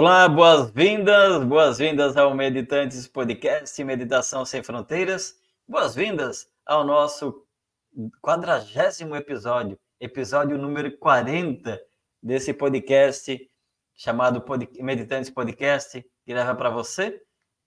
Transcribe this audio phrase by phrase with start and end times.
[0.00, 5.34] Olá, boas-vindas, boas-vindas ao Meditantes Podcast Meditação Sem Fronteiras,
[5.66, 7.44] boas-vindas ao nosso
[8.22, 11.80] quadragésimo episódio, episódio número 40
[12.22, 13.50] desse podcast
[13.92, 17.20] chamado Pod Meditantes Podcast, que leva para você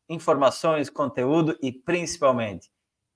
[0.08, 2.72] informações, conteúdo e principalmente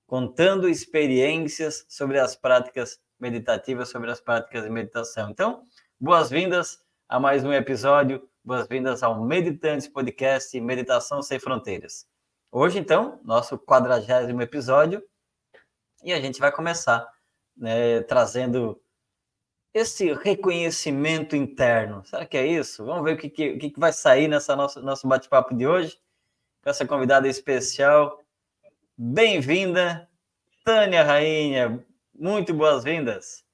[0.06, 5.30] contando experiências sobre as práticas meditativas, sobre as práticas de meditação.
[5.30, 5.62] Então,
[5.98, 12.06] boas-vindas a mais um episódio boas-vindas ao Meditantes Podcast Meditação Sem Fronteiras.
[12.52, 15.02] Hoje, então, nosso quadragésimo episódio,
[16.04, 17.04] e a gente vai começar
[17.56, 18.80] né, trazendo
[19.74, 22.04] esse reconhecimento interno.
[22.04, 22.84] Será que é isso?
[22.84, 25.98] Vamos ver o que, que, que vai sair nessa nosso, nosso bate-papo de hoje.
[26.62, 28.22] Com essa convidada especial.
[28.96, 30.08] Bem-vinda,
[30.64, 31.84] Tânia Rainha.
[32.14, 33.45] Muito boas-vindas.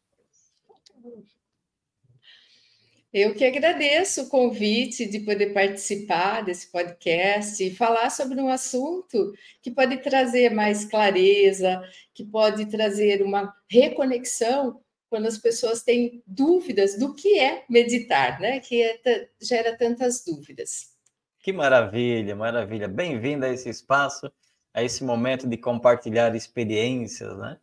[3.13, 9.35] Eu que agradeço o convite de poder participar desse podcast e falar sobre um assunto
[9.61, 11.83] que pode trazer mais clareza,
[12.15, 18.61] que pode trazer uma reconexão quando as pessoas têm dúvidas do que é meditar, né?
[18.61, 20.97] Que é, gera tantas dúvidas.
[21.39, 22.89] Que maravilha, maravilha.
[22.89, 24.33] Bem-vinda a esse espaço,
[24.73, 27.59] a esse momento de compartilhar experiências, né?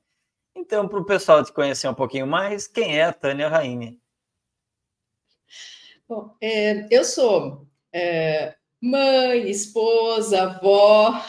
[0.56, 3.98] Então, para o pessoal te conhecer um pouquinho mais, quem é a Tânia Rainha?
[6.10, 11.24] Bom, é, eu sou é, mãe, esposa, avó,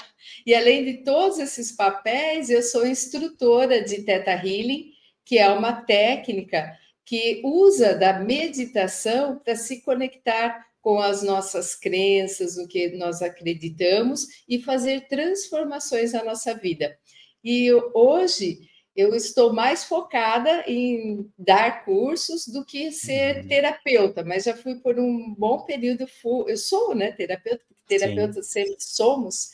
[0.47, 4.91] e além de todos esses papéis, eu sou instrutora de Teta Healing,
[5.23, 12.57] que é uma técnica que usa da meditação para se conectar com as nossas crenças,
[12.57, 16.99] o que nós acreditamos e fazer transformações na nossa vida.
[17.45, 23.49] E hoje eu estou mais focada em dar cursos do que ser uhum.
[23.49, 26.07] terapeuta, mas já fui por um bom período,
[26.47, 29.51] eu sou né, terapeuta, porque terapeutas sempre somos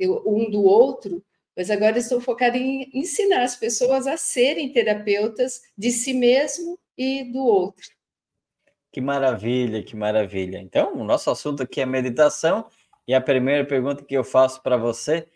[0.00, 1.24] um do outro,
[1.56, 7.24] mas agora estou focada em ensinar as pessoas a serem terapeutas de si mesmo e
[7.24, 7.86] do outro.
[8.90, 10.58] Que maravilha, que maravilha.
[10.58, 12.66] Então, o nosso assunto aqui é meditação,
[13.06, 15.26] e a primeira pergunta que eu faço para você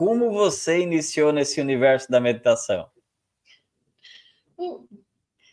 [0.00, 2.88] como você iniciou nesse universo da meditação?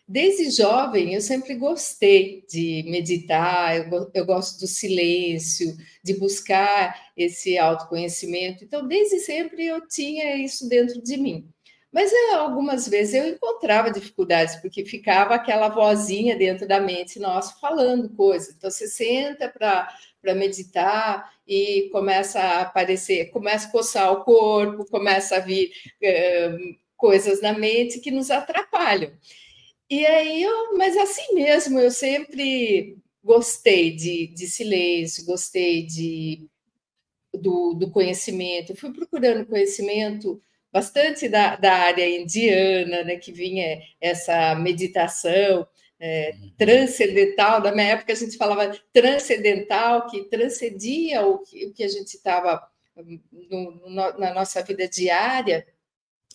[0.07, 7.57] Desde jovem, eu sempre gostei de meditar, eu, eu, gosto do silêncio, de buscar esse
[7.57, 8.63] autoconhecimento.
[8.63, 11.49] Então, desde sempre eu tinha isso dentro de mim.
[11.91, 17.57] Mas é, algumas vezes eu encontrava dificuldades, porque ficava aquela vozinha dentro da mente nossa
[17.59, 18.53] falando coisas.
[18.55, 25.37] Então, você senta para meditar e começa a aparecer, começa a coçar o corpo, começa
[25.37, 25.71] a vir
[26.01, 26.57] é,
[26.97, 29.13] coisas na mente que nos atrapalham.
[29.89, 36.47] E aí, eu, mas assim mesmo, eu sempre gostei de, de silêncio, gostei de,
[37.33, 44.55] do, do conhecimento, fui procurando conhecimento bastante da, da área indiana, né, que vinha essa
[44.55, 45.67] meditação
[45.99, 46.51] é, uhum.
[46.57, 51.87] transcendental, da minha época a gente falava transcendental, que transcendia o que, o que a
[51.87, 52.61] gente estava
[54.17, 55.65] na nossa vida diária.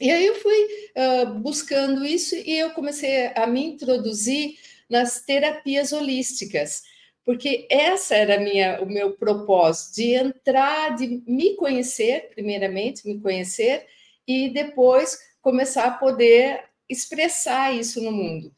[0.00, 0.66] E aí eu fui
[0.96, 4.56] uh, buscando isso e eu comecei a me introduzir
[4.88, 6.82] nas terapias holísticas,
[7.24, 13.86] porque essa era minha, o meu propósito, de entrar, de me conhecer, primeiramente, me conhecer,
[14.26, 18.54] e depois começar a poder expressar isso no mundo.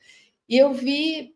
[0.49, 1.35] E eu vi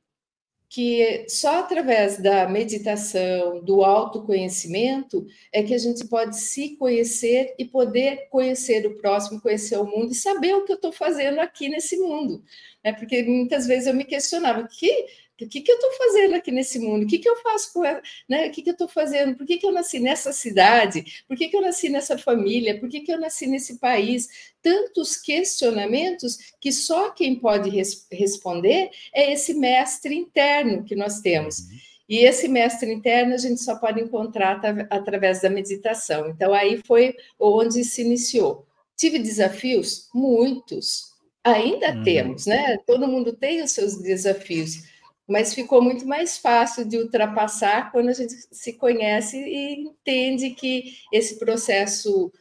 [0.69, 7.65] que só através da meditação, do autoconhecimento, é que a gente pode se conhecer e
[7.65, 11.71] poder conhecer o próximo, conhecer o mundo e saber o que eu estou fazendo aqui
[11.71, 12.45] nesse mundo.
[12.85, 12.93] Né?
[12.93, 15.07] Porque muitas vezes eu me questionava, que
[15.45, 17.05] o que, que eu estou fazendo aqui nesse mundo?
[17.05, 18.03] O que, que eu faço com ela?
[18.29, 18.49] Né?
[18.49, 19.37] O que, que eu estou fazendo?
[19.37, 21.23] Por que, que eu nasci nessa cidade?
[21.29, 22.79] Por que, que eu nasci nessa família?
[22.79, 24.29] Por que, que eu nasci nesse país?
[24.61, 31.61] Tantos questionamentos que só quem pode res responder é esse mestre interno que nós temos.
[31.61, 31.79] Uhum.
[32.09, 34.61] E esse mestre interno a gente só pode encontrar
[34.91, 36.31] através da meditação.
[36.31, 38.67] Então, aí foi onde se iniciou.
[38.97, 40.09] Tive desafios?
[40.13, 41.13] Muitos.
[41.45, 42.03] Ainda uhum.
[42.03, 42.79] temos, né?
[42.87, 44.83] Todo mundo tem os seus desafios
[45.29, 50.95] mas ficou muito mais fácil de ultrapassar quando a gente se conhece e entende que
[51.13, 52.33] esse processo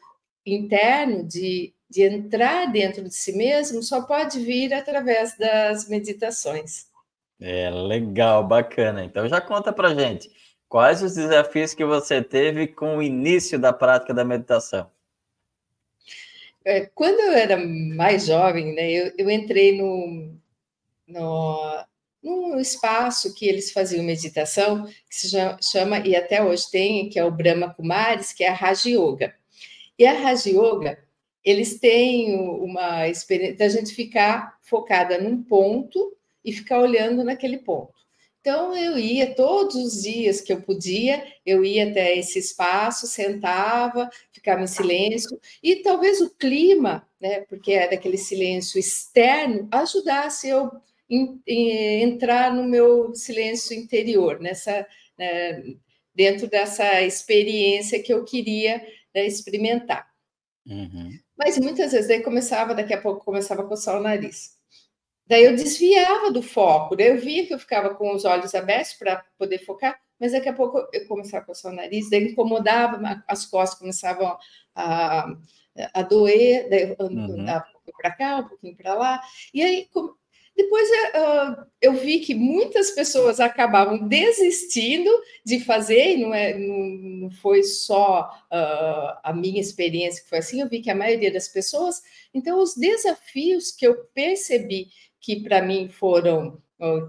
[0.46, 6.88] interno de, de entrar dentro de si mesmo só pode vir através das meditações.
[7.42, 9.04] É legal, bacana.
[9.04, 10.32] Então já conta para gente
[10.70, 14.90] quais os desafios que você teve com o início da prática da meditação.
[16.64, 20.36] É, quando eu era mais jovem, né, eu, eu entrei no,
[21.08, 21.86] no
[22.28, 25.30] num espaço que eles faziam meditação, que se
[25.62, 29.34] chama, e até hoje tem, que é o Brahma Kumaris, que é a Raja Yoga.
[29.98, 31.00] E a Raja Yoga,
[31.44, 37.98] eles têm uma experiência da gente ficar focada num ponto e ficar olhando naquele ponto.
[38.42, 44.10] Então, eu ia todos os dias que eu podia, eu ia até esse espaço, sentava,
[44.32, 50.72] ficava em silêncio, e talvez o clima, né, porque era aquele silêncio externo, ajudasse eu
[51.10, 54.86] em, em, entrar no meu silêncio interior, nessa,
[55.18, 55.64] né,
[56.14, 60.08] dentro dessa experiência que eu queria né, experimentar.
[60.66, 61.12] Uhum.
[61.38, 64.58] Mas muitas vezes aí começava, daqui a pouco começava a coçar o nariz.
[65.28, 68.94] Daí eu desviava do foco, daí eu via que eu ficava com os olhos abertos
[68.94, 73.24] para poder focar, mas daqui a pouco eu começava a coçar o nariz, daí incomodava,
[73.28, 74.38] as costas começavam
[74.74, 75.28] a,
[75.94, 77.42] a doer, daí eu uhum.
[77.42, 79.22] um pouquinho para cá, um pouquinho para lá,
[79.54, 79.90] e aí
[80.58, 85.12] depois uh, eu vi que muitas pessoas acabavam desistindo
[85.46, 90.60] de fazer, e não, é, não, foi só uh, a minha experiência que foi assim,
[90.60, 92.02] eu vi que a maioria das pessoas.
[92.34, 94.88] Então, os desafios que eu percebi
[95.22, 96.60] que para mim foram,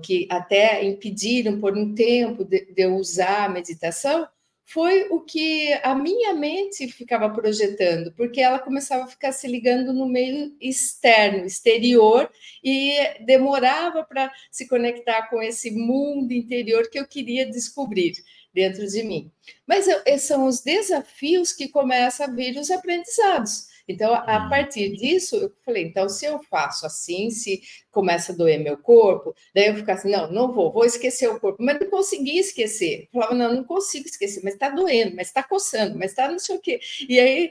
[0.03, 4.29] que até impediram por um tempo de, de eu usar a meditação,
[4.71, 9.95] foi o que a minha mente ficava projetando, porque ela começava a ficar se ligando
[9.95, 12.31] no meio externo, exterior,
[12.63, 12.93] e
[13.25, 18.13] demorava para se conectar com esse mundo interior que eu queria descobrir
[18.53, 19.33] dentro de mim.
[19.67, 19.87] Mas
[20.21, 23.68] são os desafios que começam a vir os aprendizados.
[23.89, 24.49] Então, a hum.
[24.51, 29.35] partir disso, eu falei, então, se eu faço assim, se começa a doer meu corpo,
[29.55, 31.63] daí eu ficava assim, não, não vou, vou esquecer o corpo.
[31.63, 33.09] Mas não conseguia esquecer.
[33.13, 36.39] Eu falava, não, não consigo esquecer, mas está doendo, mas está coçando, mas está não
[36.39, 36.79] sei o quê.
[37.09, 37.51] E aí,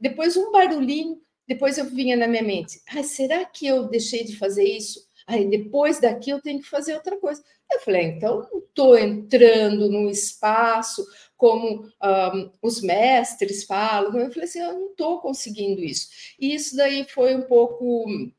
[0.00, 4.36] depois um barulhinho, depois eu vinha na minha mente, ah, será que eu deixei de
[4.36, 5.06] fazer isso?
[5.26, 7.42] Aí depois daqui eu tenho que fazer outra coisa.
[7.70, 11.04] Eu falei, ah, então não estou entrando num espaço
[11.36, 14.18] como um, os mestres falam.
[14.18, 16.08] Eu falei assim, eu não estou conseguindo isso.
[16.38, 18.32] E isso daí foi um pouco, um,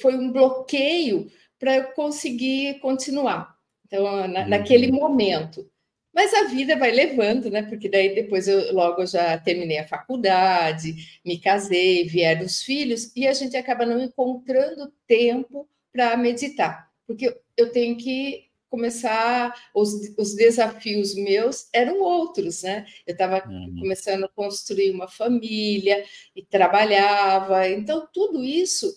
[0.00, 3.56] foi um bloqueio para eu conseguir continuar.
[3.86, 4.48] Então, na, uhum.
[4.48, 5.70] naquele momento.
[6.14, 7.62] Mas a vida vai levando, né?
[7.62, 13.26] Porque daí depois eu logo já terminei a faculdade, me casei, vieram os filhos, e
[13.26, 20.34] a gente acaba não encontrando tempo para meditar, porque eu tenho que começar, os, os
[20.34, 22.86] desafios meus eram outros, né?
[23.06, 23.76] Eu estava uhum.
[23.80, 26.02] começando a construir uma família
[26.34, 28.96] e trabalhava, então tudo isso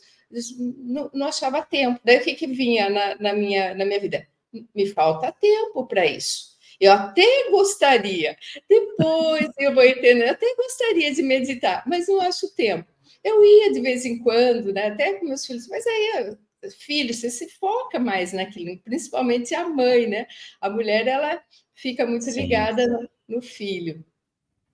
[0.80, 2.00] não, não achava tempo.
[2.06, 4.26] Daí o que, que vinha na, na, minha, na minha vida?
[4.74, 6.56] Me falta tempo para isso.
[6.80, 8.38] Eu até gostaria,
[8.70, 12.90] depois eu vou entender, até gostaria de meditar, mas não acho tempo.
[13.22, 16.38] Eu ia de vez em quando, né, até com meus filhos, mas aí
[16.72, 20.28] filho, você se foca mais naquilo, principalmente a mãe, né?
[20.60, 21.42] A mulher, ela
[21.74, 22.42] fica muito Sim.
[22.42, 24.04] ligada no, no filho.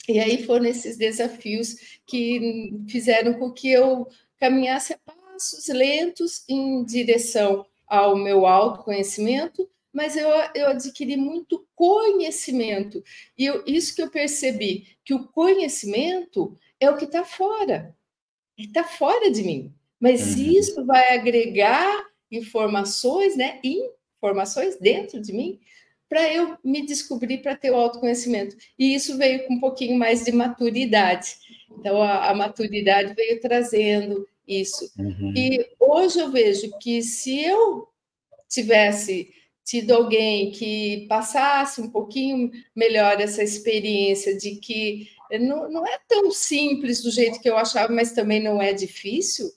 [0.08, 4.08] E aí foram esses desafios que fizeram com que eu
[4.38, 13.04] caminhasse a passos lentos em direção ao meu autoconhecimento, mas eu, eu adquiri muito conhecimento.
[13.38, 17.96] E eu, isso que eu percebi, que o conhecimento é o que está fora,
[18.58, 19.74] está fora de mim.
[20.02, 20.52] Mas uhum.
[20.52, 23.60] isso vai agregar informações, né?
[23.64, 25.60] Informações dentro de mim
[26.10, 28.58] para eu me descobrir, para ter o autoconhecimento.
[28.78, 31.36] E isso veio com um pouquinho mais de maturidade.
[31.72, 34.92] Então, a, a maturidade veio trazendo isso.
[35.00, 35.34] Uhum.
[35.34, 37.88] E hoje eu vejo que se eu
[38.50, 45.08] tivesse tido alguém que passasse um pouquinho melhor essa experiência de que
[45.40, 49.50] não, não é tão simples do jeito que eu achava, mas também não é difícil,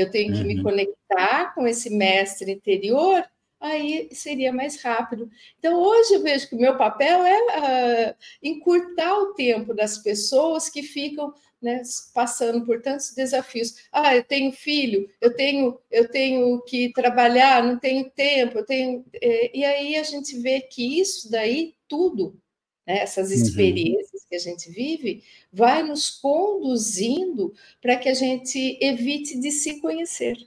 [0.00, 0.46] eu tenho que uhum.
[0.46, 3.24] me conectar com esse mestre interior,
[3.60, 5.30] aí seria mais rápido.
[5.58, 10.68] Então, hoje eu vejo que o meu papel é uh, encurtar o tempo das pessoas
[10.68, 11.82] que ficam né,
[12.14, 13.74] passando por tantos desafios.
[13.92, 19.04] Ah, eu tenho filho, eu tenho, eu tenho que trabalhar, não tenho tempo, eu tenho.
[19.20, 22.40] Eh, e aí a gente vê que isso daí tudo
[22.86, 23.36] né, essas uhum.
[23.36, 24.09] experiências.
[24.30, 30.38] Que a gente vive, vai nos conduzindo para que a gente evite de se conhecer.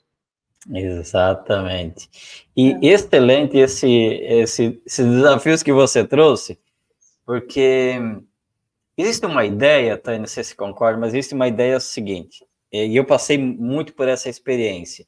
[0.73, 2.09] Exatamente.
[2.55, 2.93] E é.
[2.93, 6.57] excelente esse, esse, esses desafios que você trouxe,
[7.25, 7.95] porque
[8.97, 13.05] existe uma ideia, Tânia, não sei se concorda, mas existe uma ideia seguinte, e eu
[13.05, 15.05] passei muito por essa experiência.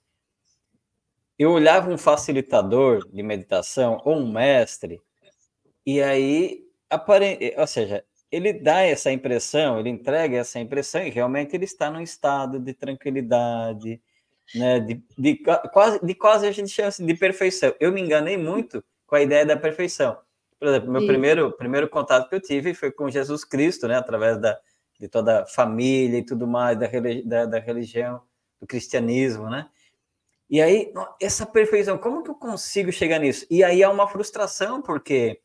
[1.39, 5.01] Eu olhava um facilitador de meditação ou um mestre,
[5.85, 8.03] e aí aparente, ou seja,
[8.35, 12.73] ele dá essa impressão, ele entrega essa impressão e realmente ele está num estado de
[12.73, 14.01] tranquilidade,
[14.53, 14.77] né?
[14.81, 15.35] De, de,
[15.71, 17.73] quase, de quase a gente chama assim, de perfeição.
[17.79, 20.17] Eu me enganei muito com a ideia da perfeição.
[20.59, 23.95] Por exemplo, meu primeiro, primeiro contato que eu tive foi com Jesus Cristo, né?
[23.95, 24.59] Através da,
[24.99, 26.87] de toda a família e tudo mais, da,
[27.23, 28.21] da, da religião,
[28.59, 29.69] do cristianismo, né?
[30.49, 33.47] E aí, essa perfeição, como que eu consigo chegar nisso?
[33.49, 35.39] E aí há uma frustração, porque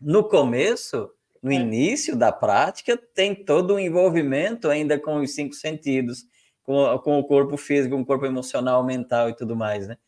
[0.00, 1.10] no começo,
[1.44, 1.56] no é.
[1.56, 6.24] início da prática, tem todo um envolvimento ainda com os cinco sentidos,
[6.62, 9.98] com, com o corpo físico, com o corpo emocional, mental e tudo mais, né?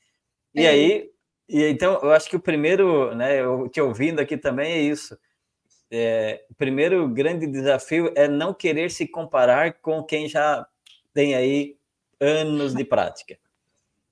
[0.55, 0.71] E é.
[0.71, 1.11] aí,
[1.47, 5.15] e então, eu acho que o primeiro, né, eu te ouvindo aqui também é isso.
[5.91, 10.67] É, o primeiro grande desafio é não querer se comparar com quem já
[11.13, 11.77] tem aí
[12.19, 13.37] anos de prática.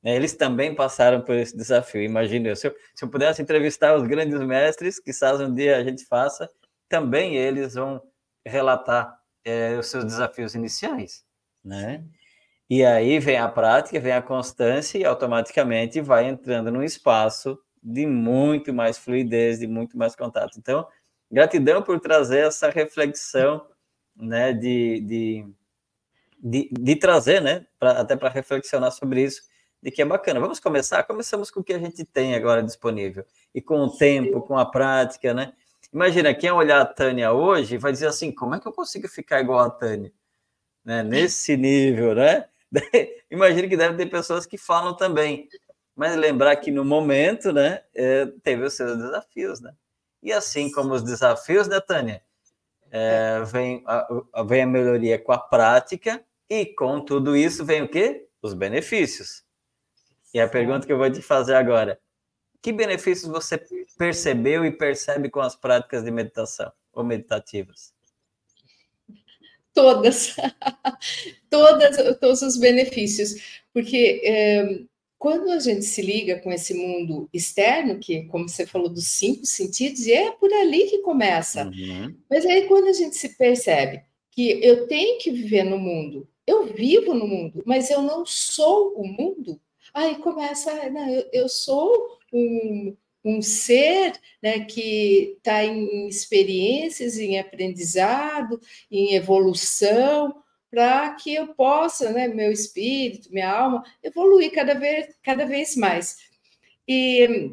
[0.04, 2.02] É, eles também passaram por esse desafio.
[2.02, 5.82] Imagina eu, se eu, se eu pudesse entrevistar os grandes mestres, que um dia a
[5.82, 6.50] gente faça,
[6.88, 8.02] também eles vão
[8.44, 11.24] relatar é, os seus desafios iniciais,
[11.64, 12.04] né?
[12.68, 18.06] E aí vem a prática, vem a constância e automaticamente vai entrando num espaço de
[18.06, 20.58] muito mais fluidez, de muito mais contato.
[20.58, 20.86] Então,
[21.30, 23.66] gratidão por trazer essa reflexão,
[24.16, 25.46] né, de, de,
[26.42, 29.42] de, de trazer, né, pra, até para reflexionar sobre isso,
[29.82, 30.40] de que é bacana.
[30.40, 31.02] Vamos começar?
[31.02, 33.26] Começamos com o que a gente tem agora disponível.
[33.54, 35.52] E com o tempo, com a prática, né?
[35.94, 39.40] Imagina, quem olhar a Tânia hoje vai dizer assim, como é que eu consigo ficar
[39.40, 40.12] igual a Tânia?
[40.84, 41.04] Né?
[41.04, 42.46] Nesse nível, né?
[43.30, 45.48] Imagina que deve ter pessoas que falam também.
[45.94, 49.72] Mas lembrar que no momento, né, é, teve os seus desafios, né?
[50.20, 52.20] E assim como os desafios, né, Tânia?
[52.90, 57.88] É, vem, a, vem a melhoria com a prática e com tudo isso vem o
[57.88, 58.26] quê?
[58.42, 59.44] Os benefícios.
[60.32, 62.00] E a pergunta que eu vou te fazer agora:
[62.64, 63.62] que benefícios você
[63.98, 67.92] percebeu e percebe com as práticas de meditação ou meditativas?
[69.74, 70.34] Todas,
[71.50, 74.80] todas, todos os benefícios, porque é,
[75.18, 79.44] quando a gente se liga com esse mundo externo, que, como você falou, dos cinco
[79.44, 81.66] sentidos, é por ali que começa.
[81.66, 82.16] Uhum.
[82.30, 86.72] Mas aí, quando a gente se percebe que eu tenho que viver no mundo, eu
[86.72, 89.60] vivo no mundo, mas eu não sou o mundo,
[89.94, 97.38] Aí começa, não, eu, eu sou um, um ser né, que está em experiências, em
[97.38, 98.60] aprendizado,
[98.90, 105.46] em evolução, para que eu possa, né, meu espírito, minha alma, evoluir cada vez, cada
[105.46, 106.18] vez mais.
[106.88, 107.52] E,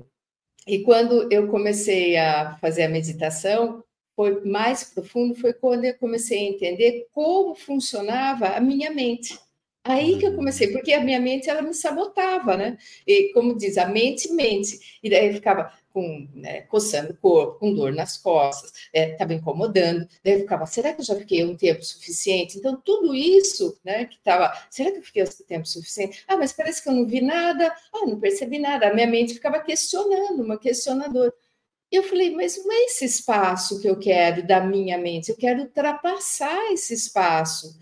[0.68, 3.84] e quando eu comecei a fazer a meditação,
[4.16, 9.40] foi mais profundo, foi quando eu comecei a entender como funcionava a minha mente.
[9.84, 10.74] Aí que eu comecei, uhum.
[10.74, 12.78] porque a minha mente ela me sabotava, né?
[13.06, 15.00] E como diz, a mente mente.
[15.02, 19.36] E daí eu ficava com, né, coçando o corpo, com dor nas costas, estava é,
[19.36, 20.08] incomodando.
[20.24, 22.58] Daí eu ficava, será que eu já fiquei um tempo suficiente?
[22.58, 26.24] Então, tudo isso, né, que estava, será que eu fiquei um tempo suficiente?
[26.28, 28.88] Ah, mas parece que eu não vi nada, ah, não percebi nada.
[28.88, 31.34] A minha mente ficava questionando, uma questionadora.
[31.92, 35.36] E eu falei, mas não é esse espaço que eu quero da minha mente, eu
[35.38, 37.78] quero ultrapassar esse espaço.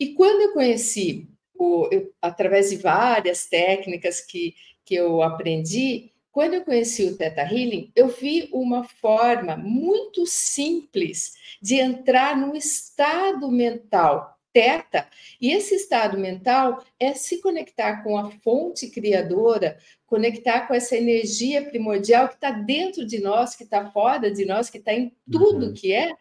[0.00, 6.54] E quando eu conheci, o, eu, através de várias técnicas que, que eu aprendi, quando
[6.54, 13.50] eu conheci o Theta Healing, eu vi uma forma muito simples de entrar num estado
[13.50, 15.06] mental Teta,
[15.40, 21.64] e esse estado mental é se conectar com a fonte criadora, conectar com essa energia
[21.64, 25.66] primordial que está dentro de nós, que está fora de nós, que está em tudo
[25.66, 25.72] uhum.
[25.72, 26.12] que é.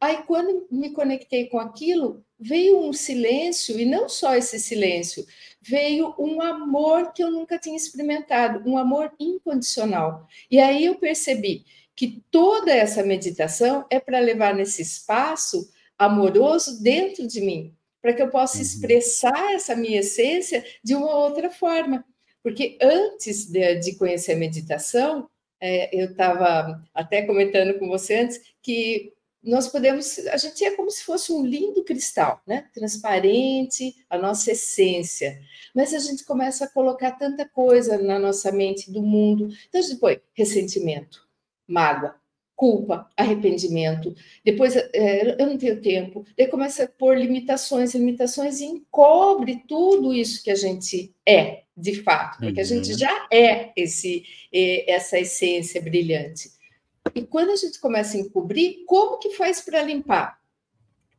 [0.00, 5.26] Aí, quando me conectei com aquilo, veio um silêncio, e não só esse silêncio,
[5.60, 10.26] veio um amor que eu nunca tinha experimentado, um amor incondicional.
[10.50, 17.26] E aí eu percebi que toda essa meditação é para levar nesse espaço amoroso dentro
[17.26, 18.62] de mim, para que eu possa uhum.
[18.62, 22.02] expressar essa minha essência de uma outra forma.
[22.42, 25.28] Porque antes de, de conhecer a meditação,
[25.60, 30.90] é, eu estava até comentando com você antes que nós podemos, a gente é como
[30.90, 32.66] se fosse um lindo cristal, né?
[32.74, 35.40] Transparente, a nossa essência.
[35.74, 39.48] Mas a gente começa a colocar tanta coisa na nossa mente do mundo.
[39.68, 41.26] Então, depois, ressentimento,
[41.66, 42.20] mágoa,
[42.54, 44.14] culpa, arrependimento.
[44.44, 46.26] Depois, é, eu não tenho tempo.
[46.36, 52.02] Daí começa a pôr limitações, limitações e encobre tudo isso que a gente é, de
[52.02, 52.98] fato, porque a gente uhum.
[52.98, 56.50] já é esse, é, essa essência brilhante.
[57.14, 60.38] E quando a gente começa a encobrir, como que faz para limpar?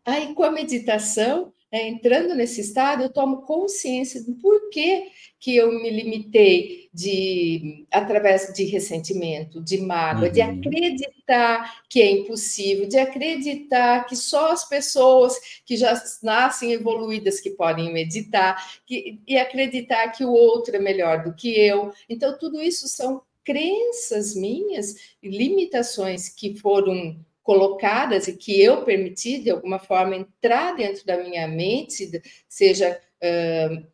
[0.06, 5.08] Aí, com a meditação, né, entrando nesse estado, eu tomo consciência do porquê
[5.40, 10.32] que eu me limitei de através de ressentimento, de mágoa, uhum.
[10.32, 17.40] de acreditar que é impossível, de acreditar que só as pessoas que já nascem evoluídas
[17.40, 21.94] que podem meditar, que, e acreditar que o outro é melhor do que eu.
[22.10, 29.50] Então, tudo isso são crenças minhas, limitações que foram colocadas e que eu permiti, de
[29.50, 33.86] alguma forma, entrar dentro da minha mente, seja uh,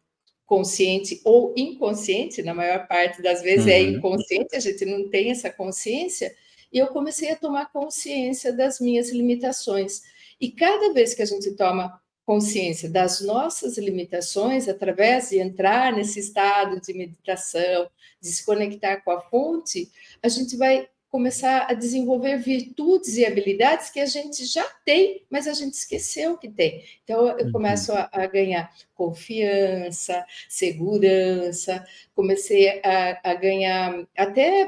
[0.46, 3.76] consciente ou inconsciente, na maior parte das vezes é uhum.
[3.76, 6.34] é inconsciente, a gente não tem essa consciência,
[6.72, 10.02] e eu comecei a tomar consciência das minhas limitações.
[10.40, 16.20] E cada vez que a gente toma consciência das nossas limitações, através de entrar nesse
[16.20, 19.90] estado de meditação, de se conectar com a fonte,
[20.22, 25.48] a gente vai começar a desenvolver virtudes e habilidades que a gente já tem, mas
[25.48, 26.84] a gente esqueceu que tem.
[27.02, 27.52] Então, eu uhum.
[27.54, 34.68] começo a, a ganhar confiança, segurança, comecei a, a ganhar até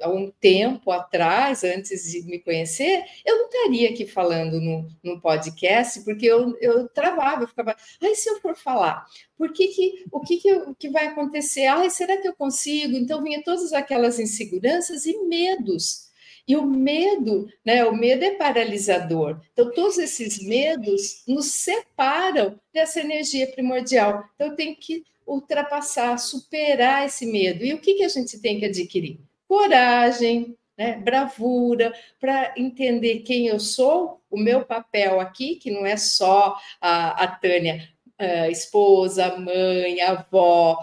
[0.00, 5.20] há um tempo atrás, antes de me conhecer, eu não estaria aqui falando no, no
[5.20, 10.04] podcast, porque eu, eu travava, eu ficava, ai, se eu for falar, por que que,
[10.10, 11.66] o que, que, eu, que vai acontecer?
[11.66, 12.96] Ai, será que eu consigo?
[12.96, 16.12] Então, vinha todas aquelas inseguranças e medos.
[16.46, 17.84] E o medo, né?
[17.86, 19.40] O medo é paralisador.
[19.52, 24.24] Então, todos esses medos nos separam dessa energia primordial.
[24.34, 27.64] Então, eu tenho que ultrapassar, superar esse medo.
[27.64, 29.18] E o que, que a gente tem que adquirir?
[29.54, 35.96] Coragem, né, bravura, para entender quem eu sou, o meu papel aqui, que não é
[35.96, 40.76] só a, a Tânia, a esposa, mãe, avó,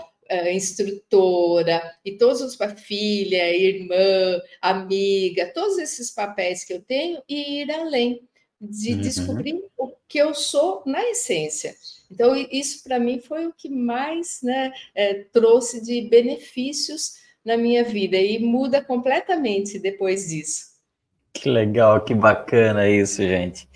[0.53, 7.71] instrutora, e todos os filha, irmã, amiga, todos esses papéis que eu tenho, e ir
[7.71, 8.21] além,
[8.61, 9.01] de uhum.
[9.01, 11.75] descobrir o que eu sou na essência.
[12.09, 17.83] Então, isso para mim foi o que mais né, é, trouxe de benefícios na minha
[17.83, 20.71] vida e muda completamente depois disso.
[21.33, 23.67] Que legal, que bacana isso, gente.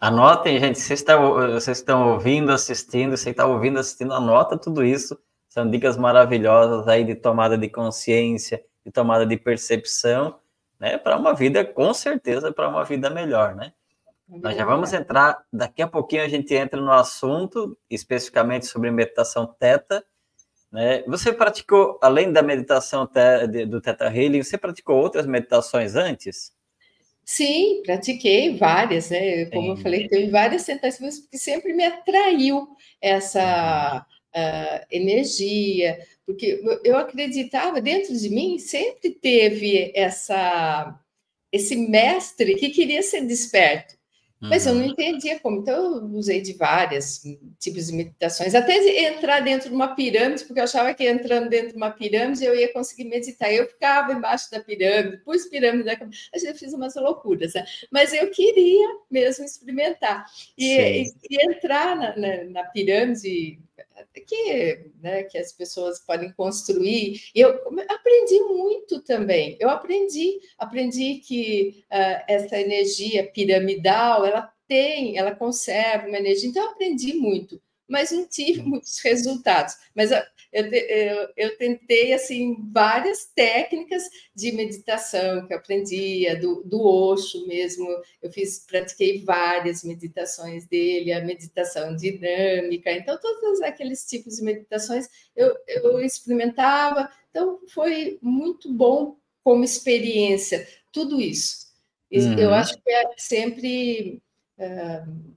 [0.00, 5.18] Anotem, gente, vocês estão, vocês estão ouvindo, assistindo, você está ouvindo, assistindo, anota tudo isso.
[5.48, 10.36] São dicas maravilhosas aí de tomada de consciência, de tomada de percepção,
[10.80, 10.98] né?
[10.98, 13.72] Para uma vida, com certeza, para uma vida melhor, né?
[14.28, 19.46] Nós já vamos entrar, daqui a pouquinho a gente entra no assunto, especificamente sobre meditação
[19.46, 20.02] teta,
[20.72, 21.02] né?
[21.06, 23.06] Você praticou, além da meditação
[23.68, 26.52] do Theta Healing, você praticou outras meditações antes?
[27.24, 29.44] Sim, pratiquei várias, né?
[29.46, 29.70] Como Sim.
[29.70, 32.66] eu falei, teve várias tentativas, porque sempre me atraiu
[33.00, 34.04] essa
[34.34, 40.98] uh, energia, porque eu acreditava, dentro de mim sempre teve essa,
[41.52, 43.94] esse mestre que queria ser desperto.
[44.48, 44.88] Mas eu não uhum.
[44.88, 47.22] entendia como, então eu usei de várias
[47.60, 51.48] tipos de meditações, até de entrar dentro de uma pirâmide, porque eu achava que entrando
[51.48, 53.52] dentro de uma pirâmide eu ia conseguir meditar.
[53.52, 57.64] Eu ficava embaixo da pirâmide, pus pirâmide da cabeça, eu fiz umas loucuras, né?
[57.90, 60.26] mas eu queria mesmo experimentar.
[60.58, 63.60] E, e, e entrar na, na, na pirâmide
[64.26, 67.20] que, né, que as pessoas podem construir.
[67.34, 67.50] Eu
[67.88, 69.56] aprendi muito também.
[69.60, 76.48] Eu aprendi, aprendi que uh, essa energia piramidal, ela tem, ela conserva uma energia.
[76.48, 79.74] Então, eu aprendi muito mas não tive muitos resultados.
[79.94, 80.10] Mas
[80.52, 84.02] eu, eu, eu, tentei assim várias técnicas
[84.34, 87.86] de meditação que eu aprendia do, do Osho mesmo.
[88.20, 92.92] Eu fiz, pratiquei várias meditações dele, a meditação dinâmica.
[92.92, 97.10] Então todos aqueles tipos de meditações eu, eu experimentava.
[97.30, 101.72] Então foi muito bom como experiência tudo isso.
[102.12, 102.38] Uhum.
[102.38, 104.22] Eu acho que é sempre
[104.58, 105.34] uh,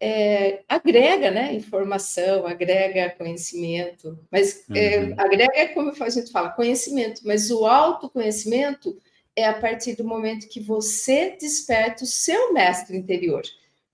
[0.00, 5.10] é, agrega né, informação, agrega conhecimento, mas é, uhum.
[5.10, 8.96] é, agrega, como a gente fala, conhecimento, mas o autoconhecimento
[9.34, 13.42] é a partir do momento que você desperta o seu mestre interior.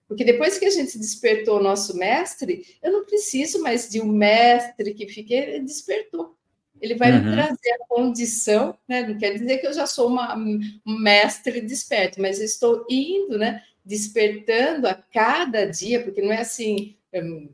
[0.07, 4.07] Porque depois que a gente despertou o nosso mestre, eu não preciso mais de um
[4.07, 6.37] mestre que fique, ele despertou.
[6.81, 7.25] Ele vai uhum.
[7.25, 9.07] me trazer a condição, né?
[9.07, 13.63] Não quer dizer que eu já sou uma, um mestre desperto, mas estou indo, né?
[13.85, 17.49] Despertando a cada dia, porque não é assim, hum,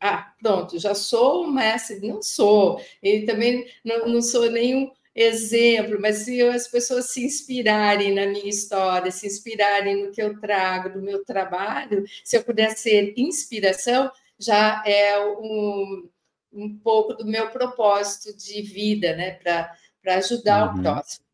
[0.00, 5.98] ah, pronto, já sou um mestre, não sou, e também não, não sou nenhum exemplo,
[6.00, 10.88] mas se as pessoas se inspirarem na minha história, se inspirarem no que eu trago,
[10.88, 16.08] no meu trabalho, se eu puder ser inspiração, já é um,
[16.52, 20.80] um pouco do meu propósito de vida, né, para ajudar uhum.
[20.80, 21.24] o próximo.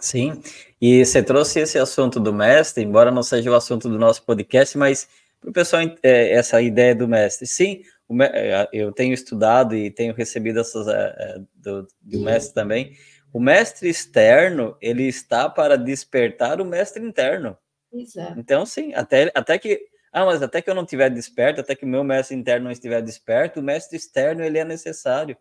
[0.00, 0.40] Sim,
[0.80, 4.76] e você trouxe esse assunto do mestre, embora não seja o assunto do nosso podcast,
[4.76, 5.08] mas
[5.40, 7.46] para o pessoal é, essa ideia do mestre.
[7.46, 7.82] Sim,
[8.20, 12.96] é, eu tenho estudado e tenho recebido essas é, do, do mestre também.
[13.32, 17.56] O mestre externo ele está para despertar o mestre interno.
[17.92, 18.38] Exato.
[18.38, 19.80] Então, sim, até, até que
[20.12, 22.70] ah, mas até que eu não estiver desperto, até que o meu mestre interno não
[22.70, 25.36] estiver desperto, o mestre externo ele é necessário,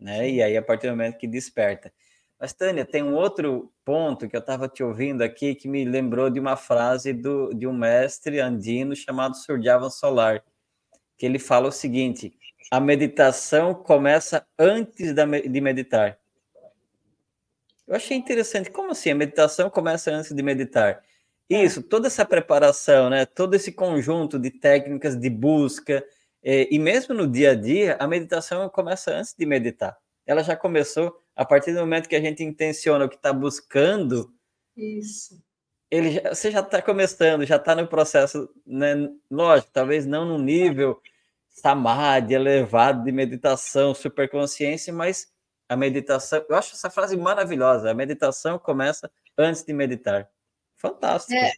[0.00, 0.30] né?
[0.30, 1.92] E aí a partir do momento que desperta.
[2.40, 6.30] Mas, Tânia, tem um outro ponto que eu estava te ouvindo aqui que me lembrou
[6.30, 10.44] de uma frase do, de um mestre andino chamado Surjavan Solar,
[11.16, 12.32] que ele fala o seguinte:
[12.70, 16.18] a meditação começa antes da, de meditar.
[17.86, 18.70] Eu achei interessante.
[18.70, 19.10] Como assim?
[19.10, 21.02] A meditação começa antes de meditar?
[21.50, 21.64] É.
[21.64, 23.24] Isso, toda essa preparação, né?
[23.24, 26.04] Todo esse conjunto de técnicas de busca,
[26.42, 29.96] é, e mesmo no dia a dia, a meditação começa antes de meditar.
[30.26, 34.34] Ela já começou a partir do momento que a gente intenciona o que está buscando.
[34.76, 35.40] Isso.
[35.88, 39.08] Ele já, você já está começando, já está no processo, né?
[39.30, 41.00] Lógico, talvez não no nível
[41.48, 45.28] samadhi elevado de meditação, superconsciência, mas
[45.68, 47.88] a meditação, eu acho essa frase maravilhosa.
[47.88, 50.28] A meditação começa antes de meditar.
[50.76, 51.38] Fantástico.
[51.38, 51.52] É,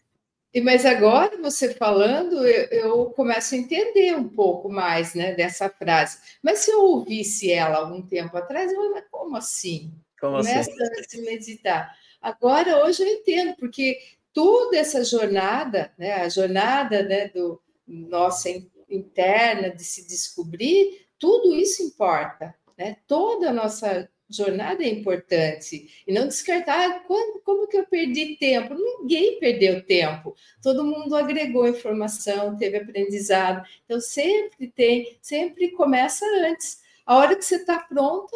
[0.58, 6.18] mas agora, você falando, eu, eu, começo a entender um pouco mais né, dessa frase.
[6.42, 9.92] Mas se eu ouvisse ela algum tempo atrás, eu falei, como assim?
[10.20, 11.00] Como Começa assim?
[11.00, 11.96] a se meditar.
[12.20, 13.98] Agora, hoje eu entendo, porque
[14.32, 18.48] toda essa jornada, né, a jornada né, do nossa
[18.88, 22.54] interna de se descobrir, tudo isso importa.
[22.76, 22.96] Né?
[23.06, 28.74] Toda a nossa jornada é importante e não descartar ah, como, que eu perdi tempo.
[28.74, 30.34] Ninguém perdeu tempo.
[30.62, 33.66] Todo mundo agregou informação, teve aprendizado.
[33.84, 36.80] Então sempre tem, sempre começa antes.
[37.04, 38.30] A hora que você está pronto,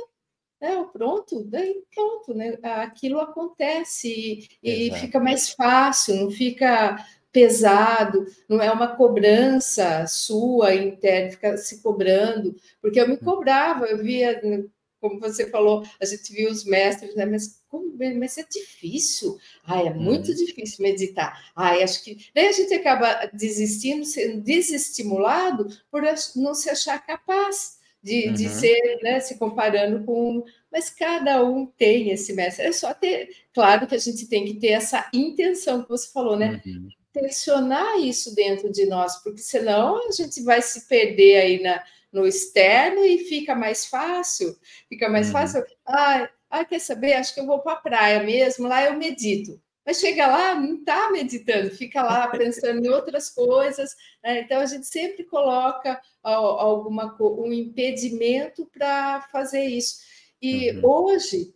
[0.61, 2.59] é, pronto, daí pronto, né?
[2.63, 6.97] Aquilo acontece e, e fica mais fácil, não fica
[7.35, 13.25] pesado, não é uma cobrança sua interna, fica se cobrando, porque eu me hum.
[13.25, 14.41] cobrava, eu via
[15.05, 17.27] como você falou, a gente viu os mestres, né?
[17.27, 19.37] Mas, como, mas é difícil.
[19.67, 20.35] Ai, é muito uhum.
[20.35, 21.53] difícil meditar.
[21.55, 22.27] Ai, acho que.
[22.35, 26.03] Daí a gente acaba desistindo, sendo desestimulado por
[26.37, 28.33] não se achar capaz de, uhum.
[28.33, 29.21] de ser, né?
[29.21, 30.43] Se comparando com.
[30.73, 32.65] Mas cada um tem esse mestre.
[32.65, 33.29] É só ter.
[33.53, 36.63] Claro que a gente tem que ter essa intenção que você falou, né?
[36.65, 36.89] Uhum.
[37.15, 41.83] Tensionar isso dentro de nós, porque senão a gente vai se perder aí na
[42.15, 44.57] no externo e fica mais fácil,
[44.89, 45.33] fica mais uhum.
[45.33, 45.65] fácil.
[45.85, 47.15] Ah, ah, quer saber?
[47.15, 49.61] Acho que eu vou para a praia mesmo, lá eu medito.
[49.85, 53.97] Mas chega lá, não está meditando, fica lá pensando em outras coisas.
[54.23, 54.43] Né?
[54.43, 59.97] Então a gente sempre coloca alguma um impedimento para fazer isso.
[60.41, 60.81] E uhum.
[60.85, 61.53] hoje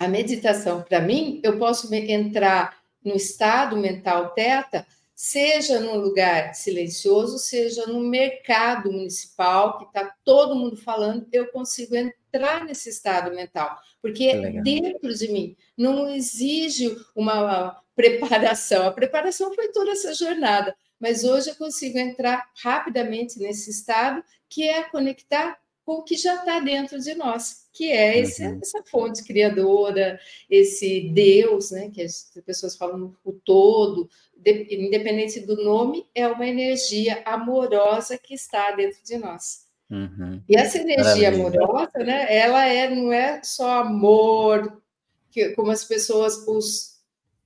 [0.00, 7.38] a meditação para mim, eu posso entrar no estado mental teta seja num lugar silencioso,
[7.38, 13.78] seja no mercado municipal, que está todo mundo falando, eu consigo entrar nesse estado mental,
[14.00, 18.86] porque é dentro de mim, não exige uma preparação.
[18.86, 24.66] A preparação foi toda essa jornada, mas hoje eu consigo entrar rapidamente nesse estado, que
[24.66, 25.58] é conectar
[25.90, 28.60] com o que já está dentro de nós, que é esse, uhum.
[28.62, 35.56] essa fonte criadora, esse Deus, né, que as pessoas falam o todo, de, independente do
[35.64, 39.66] nome, é uma energia amorosa que está dentro de nós.
[39.90, 40.40] Uhum.
[40.48, 41.64] E essa energia Maravilha.
[41.64, 44.80] amorosa, né, ela é, não é só amor,
[45.28, 47.00] que, como as pessoas, os,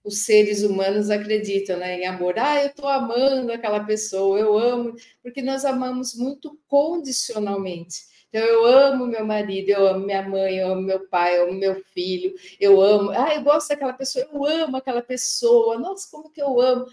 [0.05, 2.39] os seres humanos acreditam né, em amor.
[2.39, 8.13] Ah, eu estou amando aquela pessoa, eu amo, porque nós amamos muito condicionalmente.
[8.35, 11.53] Então, eu amo meu marido, eu amo minha mãe, eu amo meu pai, eu amo
[11.53, 13.13] meu filho, eu amo.
[13.13, 15.79] Ah, eu gosto daquela pessoa, eu amo aquela pessoa.
[15.79, 16.85] Nossa, como que eu amo.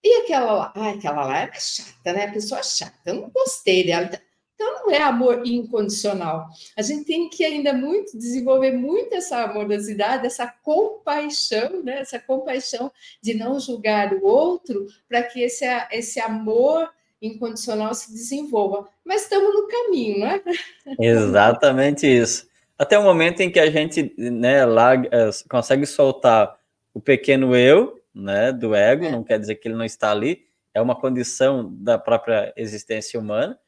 [0.00, 0.72] E aquela lá?
[0.76, 2.26] Ah, aquela lá é chata, né?
[2.26, 4.08] A pessoa chata, eu não gostei dela.
[4.54, 6.46] Então, não é amor incondicional.
[6.76, 11.98] A gente tem que ainda muito desenvolver muito essa amorosidade, essa compaixão, né?
[11.98, 16.88] Essa compaixão de não julgar o outro, para que esse, esse amor
[17.26, 18.88] incondicional se desenvolva.
[19.04, 20.42] Mas estamos no caminho, não é?
[20.98, 22.48] Exatamente isso.
[22.78, 26.58] Até o momento em que a gente né, lá, é, consegue soltar
[26.92, 29.10] o pequeno eu, né, do ego, é.
[29.10, 33.58] não quer dizer que ele não está ali, é uma condição da própria existência humana,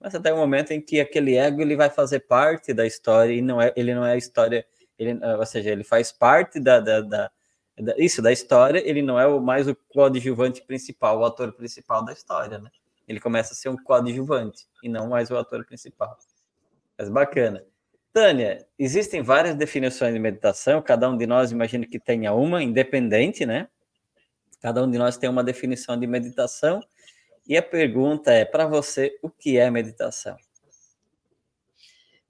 [0.00, 3.42] mas até o momento em que aquele ego ele vai fazer parte da história e
[3.42, 4.66] não é, ele não é a história,
[4.98, 7.30] ele, ou seja, ele faz parte da, da, da,
[7.78, 12.04] da isso da história, ele não é o, mais o coadjuvante principal, o ator principal
[12.04, 12.70] da história, né?
[13.06, 16.16] Ele começa a ser um coadjuvante e não mais o ator principal.
[16.98, 17.64] Mas bacana.
[18.12, 23.44] Tânia, existem várias definições de meditação, cada um de nós imagina que tenha uma, independente,
[23.44, 23.68] né?
[24.60, 26.80] Cada um de nós tem uma definição de meditação.
[27.46, 30.36] E a pergunta é: para você, o que é meditação?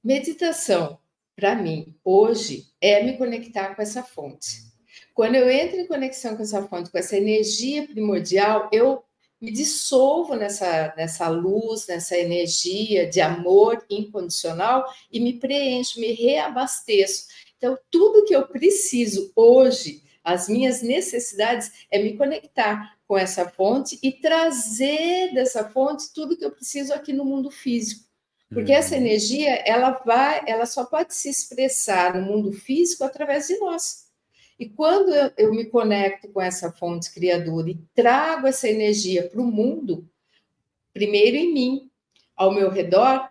[0.03, 0.99] Meditação,
[1.37, 4.65] para mim, hoje, é me conectar com essa fonte.
[5.13, 9.05] Quando eu entro em conexão com essa fonte, com essa energia primordial, eu
[9.41, 17.27] me dissolvo nessa, nessa luz, nessa energia de amor incondicional e me preencho, me reabasteço.
[17.57, 23.99] Então, tudo que eu preciso hoje, as minhas necessidades, é me conectar com essa fonte
[24.03, 28.05] e trazer dessa fonte tudo que eu preciso aqui no mundo físico.
[28.49, 28.79] Porque uhum.
[28.79, 34.04] essa energia, ela vai, ela só pode se expressar no mundo físico através de nós.
[34.59, 39.41] E quando eu, eu me conecto com essa fonte criadora e trago essa energia para
[39.41, 40.09] o mundo,
[40.93, 41.91] primeiro em mim,
[42.37, 43.29] ao meu redor,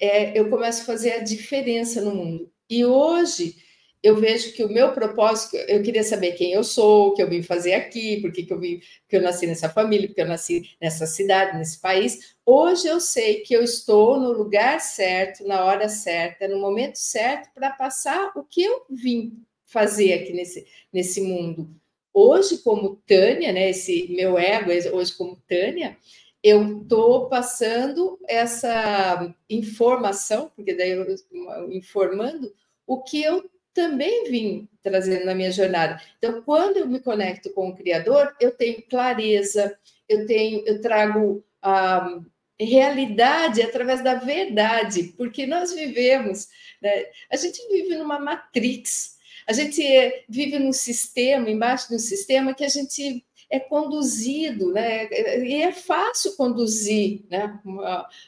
[0.00, 2.50] é, eu começo a fazer a diferença no mundo.
[2.68, 3.56] E hoje
[4.02, 7.30] eu vejo que o meu propósito, eu queria saber quem eu sou, o que eu
[7.30, 10.70] vim fazer aqui, por que eu vim, porque eu nasci nessa família, porque eu nasci
[10.80, 12.34] nessa cidade, nesse país.
[12.44, 17.50] Hoje eu sei que eu estou no lugar certo, na hora certa, no momento certo
[17.54, 19.40] para passar o que eu vim
[19.72, 21.68] fazer aqui nesse, nesse mundo.
[22.12, 25.96] Hoje, como Tânia, né, esse meu ego, hoje como Tânia,
[26.42, 32.52] eu estou passando essa informação, porque daí eu informando
[32.86, 36.00] o que eu também vim trazendo na minha jornada.
[36.18, 41.42] Então, quando eu me conecto com o Criador, eu tenho clareza, eu tenho, eu trago
[41.62, 42.20] a
[42.60, 46.48] realidade através da verdade, porque nós vivemos,
[46.80, 47.06] né?
[47.30, 49.82] a gente vive numa matrix, a gente
[50.28, 55.08] vive num sistema, embaixo de um sistema que a gente é conduzido, né?
[55.44, 57.60] E é fácil conduzir né?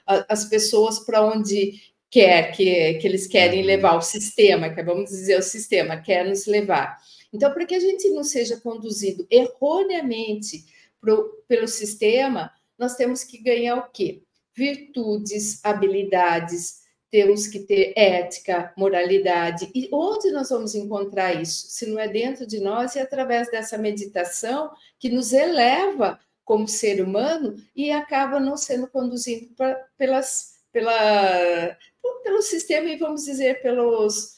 [0.07, 3.67] as pessoas para onde quer, que, que eles querem uhum.
[3.67, 6.97] levar o sistema, que vamos dizer o sistema, quer nos levar.
[7.33, 10.65] Então, para que a gente não seja conduzido erroneamente
[11.01, 14.23] pro, pelo sistema, nós temos que ganhar o quê?
[14.55, 16.84] Virtudes, habilidades,
[17.15, 19.71] temos que ter ética, moralidade.
[19.73, 21.69] E onde nós vamos encontrar isso?
[21.69, 27.01] Se não é dentro de nós, é através dessa meditação que nos eleva como ser
[27.01, 31.79] humano e acaba não sendo conduzido pra, pelas, pela,
[32.25, 34.35] pelo sistema e vamos dizer pelos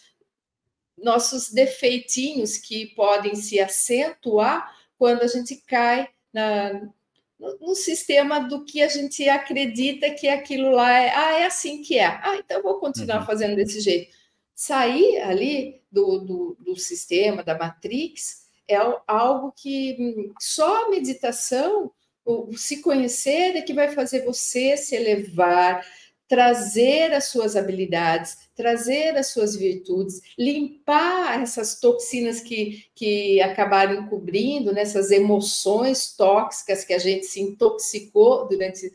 [0.98, 6.90] nossos defeitinhos que podem se acentuar quando a gente cai na,
[7.38, 11.98] no, sistema do que a gente acredita que aquilo lá é, ah, é assim que
[11.98, 12.06] é.
[12.06, 13.26] Ah, então vou continuar uhum.
[13.26, 14.14] fazendo desse jeito.
[14.54, 21.92] Sair ali do, do, do sistema, da matrix, é algo que hum, só a meditação,
[22.24, 25.86] o se conhecer é que vai fazer você se elevar,
[26.28, 34.72] trazer as suas habilidades, trazer as suas virtudes, limpar essas toxinas que, que acabaram encobrindo,
[34.72, 38.92] nessas né, emoções tóxicas que a gente se intoxicou durante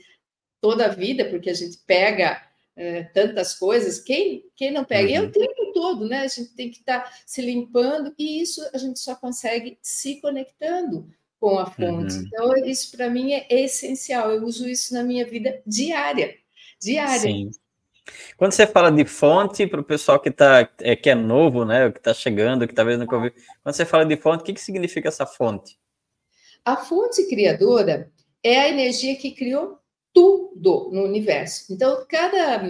[0.59, 2.41] toda a vida, porque a gente pega
[2.75, 5.03] é, tantas coisas, quem, quem não pega?
[5.03, 5.09] Uhum.
[5.09, 5.31] E é o uhum.
[5.31, 6.21] tempo todo, né?
[6.21, 10.19] A gente tem que estar tá se limpando, e isso a gente só consegue se
[10.19, 11.07] conectando
[11.39, 12.15] com a fonte.
[12.15, 12.23] Uhum.
[12.27, 16.40] Então, isso para mim é essencial, eu uso isso na minha vida diária
[16.81, 17.19] diária.
[17.19, 17.51] Sim.
[18.35, 21.91] Quando você fala de fonte, para o pessoal que, tá, é, que é novo, né,
[21.91, 23.31] que está chegando, que talvez nunca ouviu,
[23.63, 25.77] quando você fala de fonte, o que, que significa essa fonte?
[26.65, 28.11] A fonte criadora
[28.43, 29.79] é a energia que criou
[30.13, 31.71] tudo no universo.
[31.71, 32.61] Então, cada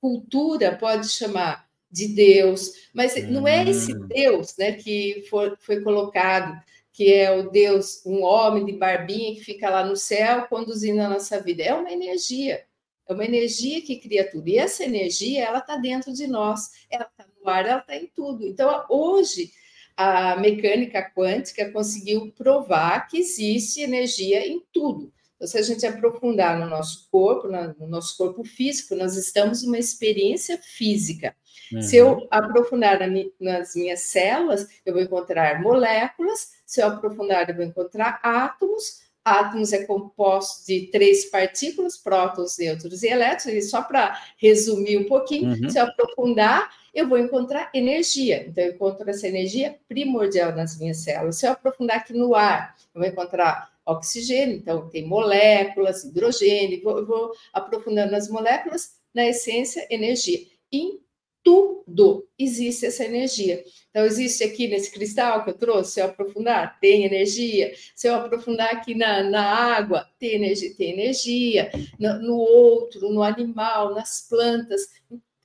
[0.00, 4.06] cultura pode chamar de Deus, mas não é esse hum.
[4.06, 6.60] Deus né, que for, foi colocado,
[6.92, 11.08] que é o Deus, um homem de barbinha que fica lá no céu conduzindo a
[11.08, 11.62] nossa vida.
[11.62, 12.64] É uma energia.
[13.08, 14.48] É uma energia que cria tudo.
[14.48, 18.06] E essa energia, ela está dentro de nós, ela está no ar, ela está em
[18.06, 18.46] tudo.
[18.46, 19.52] Então, hoje,
[19.96, 25.12] a mecânica quântica conseguiu provar que existe energia em tudo.
[25.36, 29.78] Então, se a gente aprofundar no nosso corpo, no nosso corpo físico, nós estamos numa
[29.78, 31.36] experiência física.
[31.72, 31.82] Uhum.
[31.82, 32.28] Se eu uhum.
[32.30, 33.00] aprofundar
[33.40, 39.72] nas minhas células, eu vou encontrar moléculas, se eu aprofundar, eu vou encontrar átomos, átomos
[39.72, 45.50] é composto de três partículas, prótons, nêutrons e elétrons, e só para resumir um pouquinho,
[45.50, 45.68] uhum.
[45.68, 48.46] se eu aprofundar, eu vou encontrar energia.
[48.46, 51.36] Então, eu encontro essa energia primordial nas minhas células.
[51.36, 57.04] Se eu aprofundar aqui no ar, eu vou encontrar oxigênio, então tem moléculas, hidrogênio, vou,
[57.04, 60.46] vou aprofundando nas moléculas, na essência, energia.
[60.70, 61.00] Em
[61.46, 63.62] tudo existe essa energia.
[63.88, 67.72] Então, existe aqui nesse cristal que eu trouxe, se eu aprofundar, tem energia.
[67.94, 71.70] Se eu aprofundar aqui na, na água, tem energia, tem energia.
[72.00, 74.88] No, no outro, no animal, nas plantas.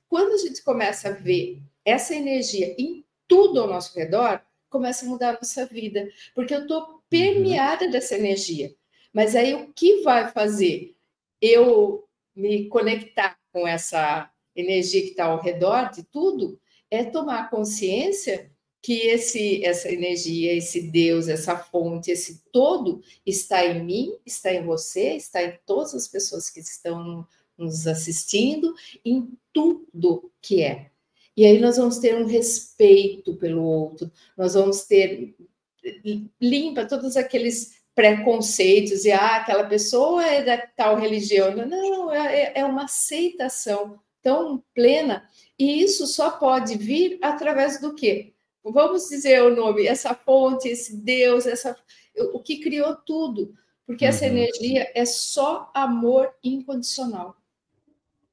[0.08, 5.08] Quando a gente começa a ver essa energia em tudo ao nosso redor, começa a
[5.08, 8.74] mudar a nossa vida, porque eu estou permeada dessa energia.
[9.12, 10.96] Mas aí o que vai fazer
[11.40, 16.58] eu me conectar com essa energia que está ao redor de tudo
[16.90, 18.50] é tomar consciência
[18.82, 24.64] que esse, essa energia, esse Deus, essa fonte, esse todo está em mim, está em
[24.64, 30.90] você, está em todas as pessoas que estão nos assistindo, em tudo que é.
[31.36, 35.34] E aí nós vamos ter um respeito pelo outro, nós vamos ter
[36.40, 41.54] limpa todos aqueles preconceitos e ah, aquela pessoa é da tal religião.
[41.54, 48.32] Não, é, é uma aceitação tão plena, e isso só pode vir através do quê?
[48.64, 51.76] Vamos dizer o nome, essa fonte, esse Deus, essa
[52.32, 53.54] o que criou tudo,
[53.86, 54.10] porque uhum.
[54.10, 57.36] essa energia é só amor incondicional.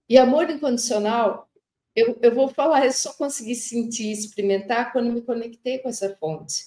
[0.07, 1.49] E amor incondicional,
[1.95, 6.65] eu, eu vou falar, eu só consegui sentir, experimentar quando me conectei com essa fonte.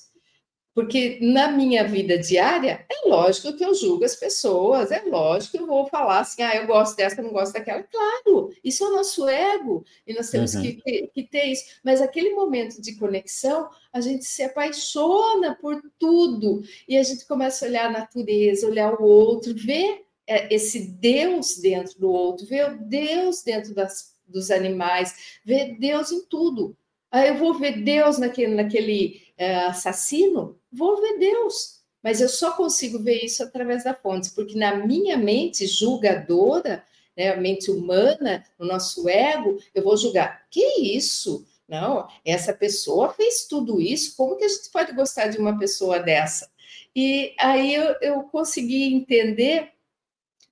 [0.75, 5.63] Porque na minha vida diária, é lógico que eu julgo as pessoas, é lógico que
[5.63, 7.83] eu vou falar assim, ah, eu gosto dessa, não gosto daquela.
[7.83, 10.63] Claro, isso é o nosso ego, e nós temos uhum.
[10.63, 11.65] que, que, ter isso.
[11.85, 17.67] Mas aquele momento de conexão, a gente se apaixona por tudo, e a gente começa
[17.67, 22.73] a olhar a natureza, olhar o outro, ver é, esse Deus dentro do outro, ver
[22.73, 26.75] o Deus dentro das, dos animais, ver Deus em tudo.
[27.11, 31.83] Aí eu vou ver Deus naquele, naquele é, assassino, vou ver Deus.
[32.03, 36.85] Mas eu só consigo ver isso através da fonte, porque na minha mente julgadora,
[37.17, 40.47] né, a mente humana, no nosso ego, eu vou julgar.
[40.51, 41.47] Que isso?
[41.69, 46.01] Não, essa pessoa fez tudo isso, como que a gente pode gostar de uma pessoa
[46.01, 46.51] dessa?
[46.95, 49.71] E aí eu, eu consegui entender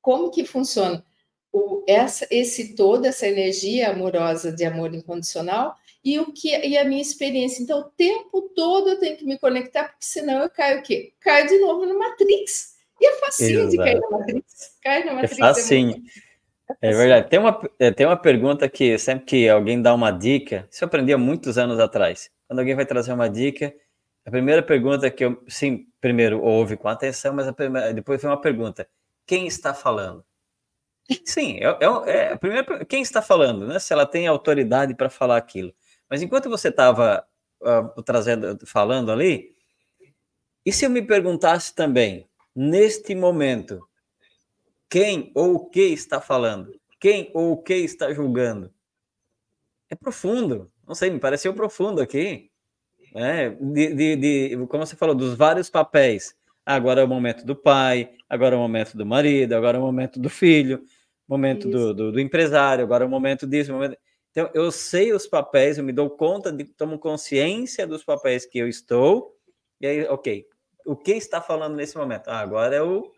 [0.00, 1.04] como que funciona
[1.52, 6.84] o, essa, esse todo, essa energia amorosa de amor incondicional, e o que e a
[6.84, 7.62] minha experiência.
[7.62, 11.12] Então, o tempo todo eu tenho que me conectar, porque senão eu caio o quê?
[11.20, 12.74] Caio de novo no Matrix.
[13.00, 13.70] E é facinho Exato.
[13.70, 14.78] de cair na Matrix.
[14.82, 15.38] Cai na é Matrix.
[15.38, 16.02] É facinho.
[16.80, 17.28] É, é verdade.
[17.28, 20.86] Tem uma, é, tem uma pergunta que sempre que alguém dá uma dica, isso eu
[20.86, 22.30] aprendi há muitos anos atrás.
[22.46, 23.74] Quando alguém vai trazer uma dica,
[24.24, 28.40] a primeira pergunta que eu, sim, primeiro ouve com atenção, mas primeira, depois vem uma
[28.40, 28.88] pergunta:
[29.26, 30.24] quem está falando?
[31.24, 33.78] Sim, é, é, é a primeira, quem está falando, né?
[33.78, 35.72] Se ela tem autoridade para falar aquilo.
[36.10, 37.24] Mas enquanto você estava
[37.62, 39.54] uh, trazendo, falando ali,
[40.66, 43.80] e se eu me perguntasse também, neste momento,
[44.88, 46.74] quem ou o que está falando?
[46.98, 48.72] Quem ou o que está julgando?
[49.88, 50.70] É profundo.
[50.86, 52.50] Não sei, me pareceu profundo aqui.
[53.14, 53.50] Né?
[53.50, 56.34] De, de, de, como você falou, dos vários papéis.
[56.66, 59.84] Agora é o momento do pai, agora é o momento do marido, agora é o
[59.84, 60.82] momento do filho,
[61.26, 63.96] momento do, do, do, empresário, agora é o momento disso, momento...
[64.30, 68.58] Então, eu sei os papéis, eu me dou conta, de, tomo consciência dos papéis que
[68.58, 69.36] eu estou,
[69.80, 70.46] e aí, ok,
[70.86, 72.28] o que está falando nesse momento?
[72.28, 73.12] Ah, agora é o,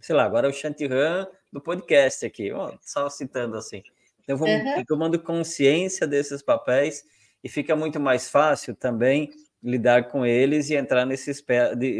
[0.00, 3.82] sei lá, agora é o Chantiran do podcast aqui, oh, só citando assim.
[4.22, 4.84] Então, vou uhum.
[4.86, 7.04] tomando consciência desses papéis
[7.42, 9.30] e fica muito mais fácil também
[9.62, 11.30] lidar com eles e entrar nesse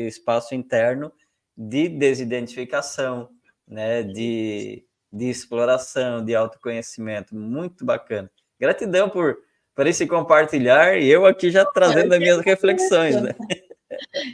[0.07, 1.12] espaço interno
[1.57, 3.29] de desidentificação,
[3.66, 7.35] né, de de exploração, de autoconhecimento.
[7.35, 8.31] Muito bacana.
[8.59, 9.38] Gratidão por,
[9.75, 13.20] por esse compartilhar e eu aqui já trazendo as minhas reflexões.
[13.20, 13.35] Né?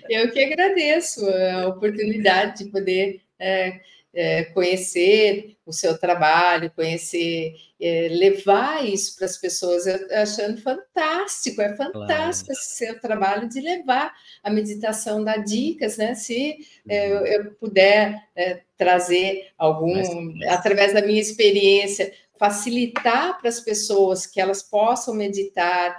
[0.09, 3.81] Eu que agradeço a oportunidade de poder é,
[4.17, 11.61] é, conhecer o seu trabalho, conhecer, é, levar isso para as pessoas, eu, achando fantástico,
[11.61, 12.61] é fantástico claro.
[12.61, 16.15] esse seu trabalho de levar a meditação, dar dicas, né?
[16.15, 16.57] Se
[16.89, 20.09] é, eu, eu, puder é, trazer algum, mas,
[20.49, 25.95] através da minha experiência, facilitar para as pessoas que elas possam meditar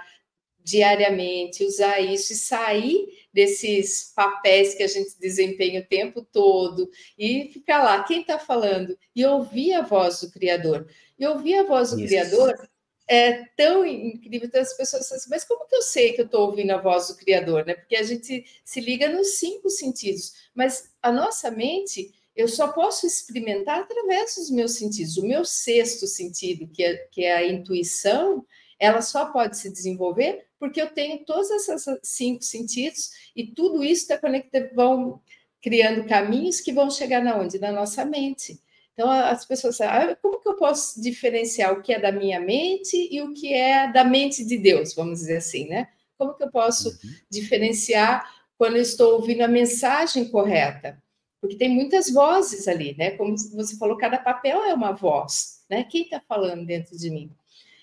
[0.64, 7.50] diariamente, usar isso e sair desses papéis que a gente desempenha o tempo todo e
[7.52, 8.98] ficar lá, quem está falando?
[9.14, 10.88] E ouvir a voz do Criador.
[11.18, 12.08] E ouvir a voz do Isso.
[12.08, 12.68] Criador
[13.08, 16.46] é tão incrível, então as pessoas assim, mas como que eu sei que eu estou
[16.46, 17.64] ouvindo a voz do Criador?
[17.64, 17.74] Né?
[17.74, 23.04] Porque a gente se liga nos cinco sentidos, mas a nossa mente eu só posso
[23.04, 25.16] experimentar através dos meus sentidos.
[25.16, 28.46] O meu sexto sentido, que é, que é a intuição,
[28.78, 34.02] ela só pode se desenvolver porque eu tenho todos esses cinco sentidos e tudo isso
[34.02, 35.20] está conectado, vão
[35.62, 37.58] criando caminhos que vão chegar na onde?
[37.58, 38.60] Na nossa mente.
[38.92, 42.40] Então, as pessoas falam, ah, como que eu posso diferenciar o que é da minha
[42.40, 45.88] mente e o que é da mente de Deus, vamos dizer assim, né?
[46.16, 47.10] Como que eu posso uhum.
[47.30, 51.00] diferenciar quando eu estou ouvindo a mensagem correta?
[51.40, 53.12] Porque tem muitas vozes ali, né?
[53.12, 55.84] Como você falou, cada papel é uma voz, né?
[55.84, 57.30] Quem está falando dentro de mim?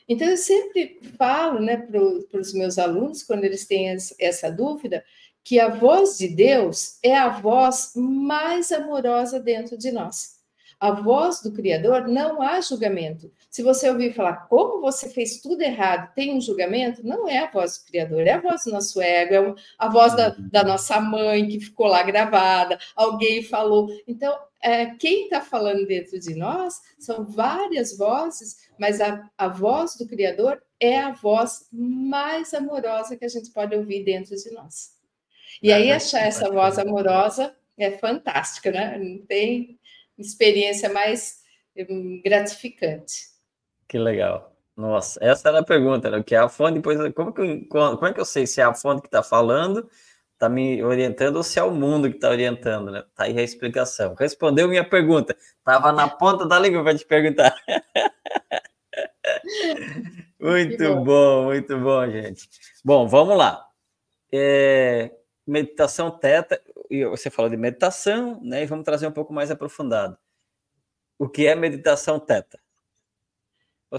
[0.08, 5.04] Então, eu sempre falo né, para os meus alunos, quando eles têm essa dúvida,
[5.44, 10.36] que a voz de Deus é a voz mais amorosa dentro de nós.
[10.80, 13.32] A voz do Criador não há julgamento.
[13.56, 17.50] Se você ouvir falar como você fez tudo errado, tem um julgamento, não é a
[17.50, 21.00] voz do Criador, é a voz do nosso ego, é a voz da, da nossa
[21.00, 23.88] mãe que ficou lá gravada, alguém falou.
[24.06, 29.96] Então, é, quem está falando dentro de nós são várias vozes, mas a, a voz
[29.96, 34.98] do Criador é a voz mais amorosa que a gente pode ouvir dentro de nós.
[35.64, 38.98] E aí, achar essa voz amorosa é fantástica, né?
[38.98, 39.80] Não tem
[40.18, 41.38] experiência mais
[41.90, 43.34] hum, gratificante.
[43.88, 44.56] Que legal.
[44.76, 46.18] Nossa, essa era a pergunta, né?
[46.18, 48.64] O que é a fonte, depois, como, que, como é que eu sei se é
[48.64, 49.90] a fonte que está falando,
[50.34, 53.04] está me orientando, ou se é o mundo que está orientando, né?
[53.16, 54.14] Tá aí a explicação.
[54.16, 55.36] Respondeu minha pergunta.
[55.60, 57.56] Estava na ponta da língua para te perguntar.
[60.40, 61.04] muito bom.
[61.04, 61.44] bom.
[61.46, 62.50] muito bom, gente.
[62.84, 63.66] Bom, vamos lá.
[64.32, 65.12] É,
[65.48, 66.62] meditação teta,
[67.10, 68.64] você falou de meditação, né?
[68.64, 70.18] E vamos trazer um pouco mais aprofundado.
[71.18, 72.60] O que é meditação teta?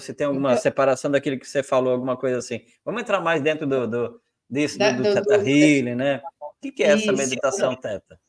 [0.01, 2.61] Você tem alguma então, separação daquilo que você falou, alguma coisa assim?
[2.85, 6.21] Vamos entrar mais dentro do, do disso, da, do, do, Teta do, Healing, né?
[6.41, 8.21] O que, que é essa meditação teta?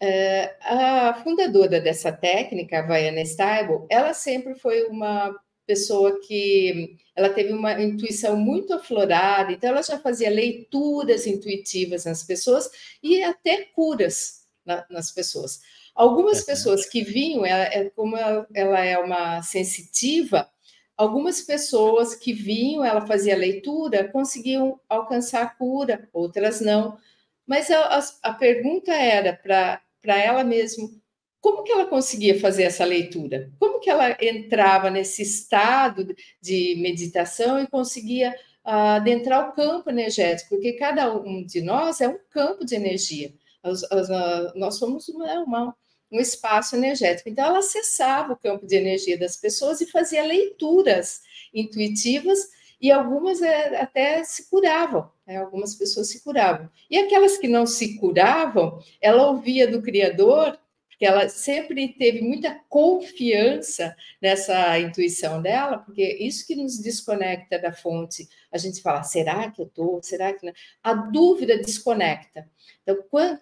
[0.00, 5.34] É, a fundadora dessa técnica, a Vaiana Stable, ela sempre foi uma
[5.66, 12.22] pessoa que ela teve uma intuição muito aflorada, então ela já fazia leituras intuitivas nas
[12.22, 12.68] pessoas
[13.02, 15.60] e até curas na, nas pessoas.
[15.94, 20.48] Algumas pessoas que vinham, ela, é, como ela, é uma sensitiva,
[20.96, 26.98] algumas pessoas que vinham, ela fazia leitura, conseguiam alcançar a cura, outras não.
[27.46, 31.00] Mas a, a, a pergunta era para ela mesmo,
[31.44, 33.52] como que ela conseguia fazer essa leitura?
[33.60, 38.34] Como que ela entrava nesse estado de meditação e conseguia
[38.64, 40.48] uh, adentrar o campo energético?
[40.48, 43.34] Porque cada um de nós é um campo de energia.
[43.62, 45.76] Uh, nós somos uma, uma,
[46.14, 47.28] um espaço energético.
[47.28, 52.38] Então, ela acessava o campo de energia das pessoas e fazia leituras intuitivas
[52.80, 55.38] e algumas é, até se curavam, né?
[55.38, 56.70] algumas pessoas se curavam.
[56.88, 60.56] E aquelas que não se curavam, ela ouvia do Criador
[61.04, 67.72] porque ela sempre teve muita confiança nessa intuição dela, porque isso que nos desconecta da
[67.72, 68.26] fonte.
[68.50, 70.02] A gente fala, será que eu estou?
[70.02, 70.52] Será que não?
[70.82, 72.48] A dúvida desconecta.
[72.82, 72.96] Então,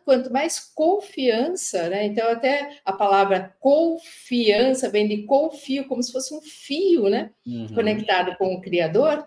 [0.04, 2.06] quanto, mais confiança, né?
[2.06, 7.30] Então, até a palavra confiança vem de confio, como se fosse um fio, né?
[7.46, 7.74] Uhum.
[7.74, 9.26] Conectado com o Criador.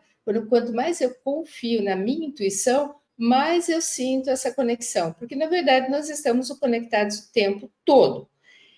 [0.49, 5.89] Quanto mais eu confio na minha intuição, mais eu sinto essa conexão, porque na verdade
[5.89, 8.29] nós estamos conectados o tempo todo.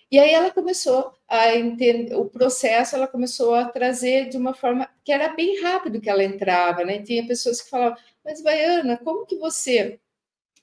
[0.10, 4.90] E aí ela começou a entender o processo, ela começou a trazer de uma forma
[5.04, 7.02] que era bem rápido que ela entrava, né?
[7.02, 10.00] Tinha pessoas que falavam: "Mas Vaiana, como que você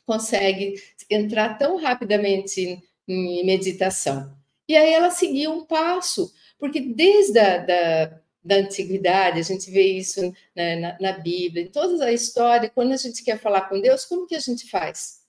[0.07, 0.75] consegue
[1.11, 4.35] entrar tão rapidamente em meditação?"
[4.69, 9.87] E aí ela seguia um passo, porque desde a da, da antiguidade, a gente vê
[9.87, 10.21] isso
[10.55, 14.05] né, na, na, Bíblia, em toda a história, quando a gente quer falar com Deus,
[14.05, 15.25] como que a gente faz?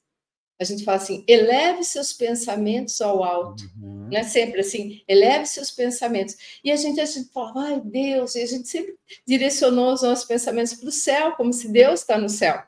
[0.59, 4.07] A gente fala assim, eleve seus pensamentos ao alto, uhum.
[4.09, 4.23] né?
[4.23, 6.59] Sempre assim, eleve seus pensamentos.
[6.63, 8.95] E a gente, a gente fala, ai Deus, e a gente sempre
[9.27, 12.63] direcionou os nossos pensamentos para o céu, como se Deus está no céu.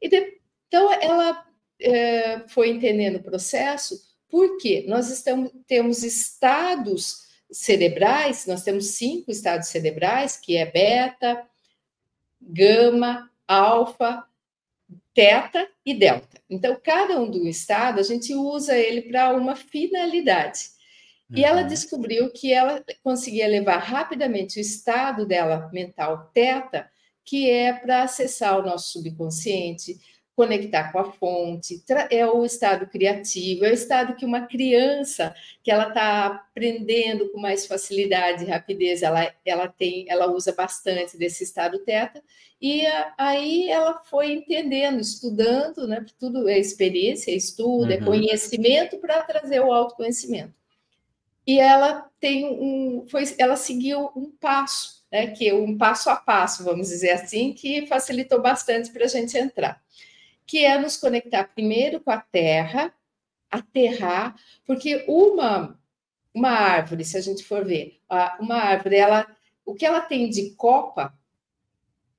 [0.00, 1.44] E de, então ela
[1.80, 9.68] é, foi entendendo o processo, porque nós estamos, temos estados cerebrais, nós temos cinco estados
[9.68, 11.44] cerebrais, que é beta,
[12.40, 14.24] gama, alfa,
[15.14, 16.40] teta e delta.
[16.48, 20.78] Então, cada um do estado, a gente usa ele para uma finalidade.
[21.30, 21.68] E ela uhum.
[21.68, 26.90] descobriu que ela conseguia levar rapidamente o estado dela mental teta,
[27.24, 29.98] que é para acessar o nosso subconsciente,
[30.38, 35.34] conectar com a fonte, é o estado criativo, é o estado que uma criança
[35.64, 41.18] que ela está aprendendo com mais facilidade e rapidez, ela, ela tem, ela usa bastante
[41.18, 42.22] desse estado teta,
[42.62, 42.84] e
[43.18, 46.06] aí ela foi entendendo, estudando, né?
[46.20, 48.02] Tudo é experiência, é estudo, é uhum.
[48.02, 50.54] é conhecimento para trazer o autoconhecimento.
[51.44, 55.26] E ela tem um, foi, ela seguiu um passo, né?
[55.26, 59.36] Que é um passo a passo, vamos dizer assim, que facilitou bastante para a gente
[59.36, 59.82] entrar
[60.48, 62.92] que é nos conectar primeiro com a terra,
[63.50, 64.34] aterrar,
[64.66, 65.78] porque uma
[66.34, 68.00] uma árvore, se a gente for ver,
[68.38, 69.26] uma árvore, ela,
[69.64, 71.12] o que ela tem de copa,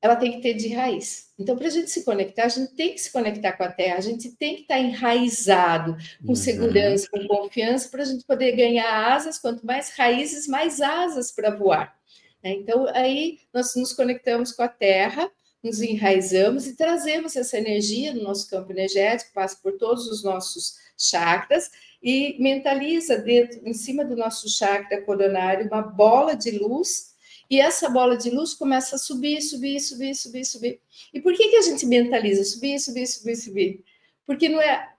[0.02, 1.34] ela tem que ter de raiz.
[1.38, 3.98] Então, para a gente se conectar, a gente tem que se conectar com a terra,
[3.98, 6.36] a gente tem que estar enraizado, com uhum.
[6.36, 9.38] segurança, com confiança, para a gente poder ganhar asas.
[9.38, 11.98] Quanto mais raízes, mais asas para voar.
[12.42, 12.52] Né?
[12.54, 15.30] Então, aí nós nos conectamos com a terra,
[15.64, 20.76] nos enraizamos e trazemos essa energia no nosso campo energético, passa por todos os nossos
[20.98, 21.70] chakras
[22.02, 27.10] e mentaliza dentro, em cima do nosso chakra coronário uma bola de luz
[27.50, 30.82] e essa bola de luz começa a subir, subir, subir, subir, subir.
[31.14, 33.84] E por que, que a gente mentaliza subir, subir, subir, subir?
[34.26, 34.94] Porque não é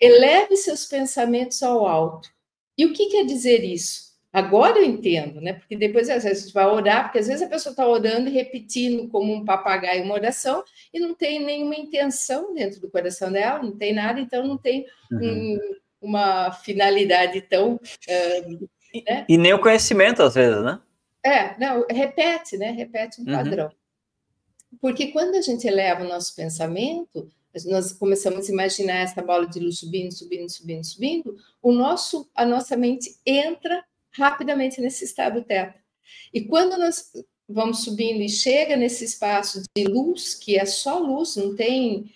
[0.00, 2.28] eleve seus pensamentos ao alto.
[2.76, 4.11] E o que quer dizer isso?
[4.32, 5.52] Agora eu entendo, né?
[5.52, 8.30] Porque depois às vezes a gente vai orar, porque às vezes a pessoa está orando
[8.30, 13.30] e repetindo como um papagaio uma oração e não tem nenhuma intenção dentro do coração
[13.30, 15.20] dela, não tem nada, então não tem uhum.
[15.20, 15.58] um,
[16.00, 17.74] uma finalidade tão.
[17.74, 18.68] Uh,
[19.06, 19.26] né?
[19.28, 20.80] E nem o conhecimento, às vezes, né?
[21.22, 22.70] É, não, repete, né?
[22.70, 23.36] Repete um uhum.
[23.36, 23.70] padrão.
[24.80, 27.28] Porque quando a gente eleva o nosso pensamento,
[27.66, 32.46] nós começamos a imaginar essa bola de luz subindo, subindo, subindo, subindo, o nosso, a
[32.46, 35.74] nossa mente entra rapidamente nesse estado teta.
[36.32, 37.12] E quando nós
[37.48, 42.10] vamos subindo e chega nesse espaço de luz, que é só luz, não tem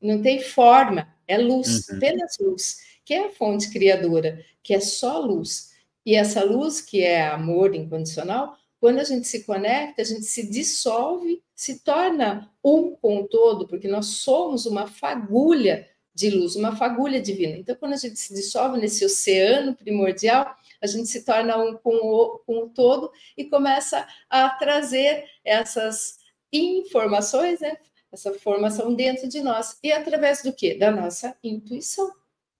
[0.00, 1.96] não tem forma, é luz, uhum.
[1.96, 5.72] apenas luz, que é a fonte criadora, que é só luz.
[6.06, 10.48] E essa luz, que é amor incondicional, quando a gente se conecta, a gente se
[10.48, 15.88] dissolve, se torna um com o todo, porque nós somos uma fagulha
[16.18, 17.56] de luz, uma fagulha divina.
[17.56, 20.52] Então, quando a gente se dissolve nesse oceano primordial,
[20.82, 26.18] a gente se torna um com o, com o todo e começa a trazer essas
[26.52, 27.76] informações, né?
[28.10, 29.78] essa formação dentro de nós.
[29.80, 30.74] E através do quê?
[30.74, 32.10] Da nossa intuição.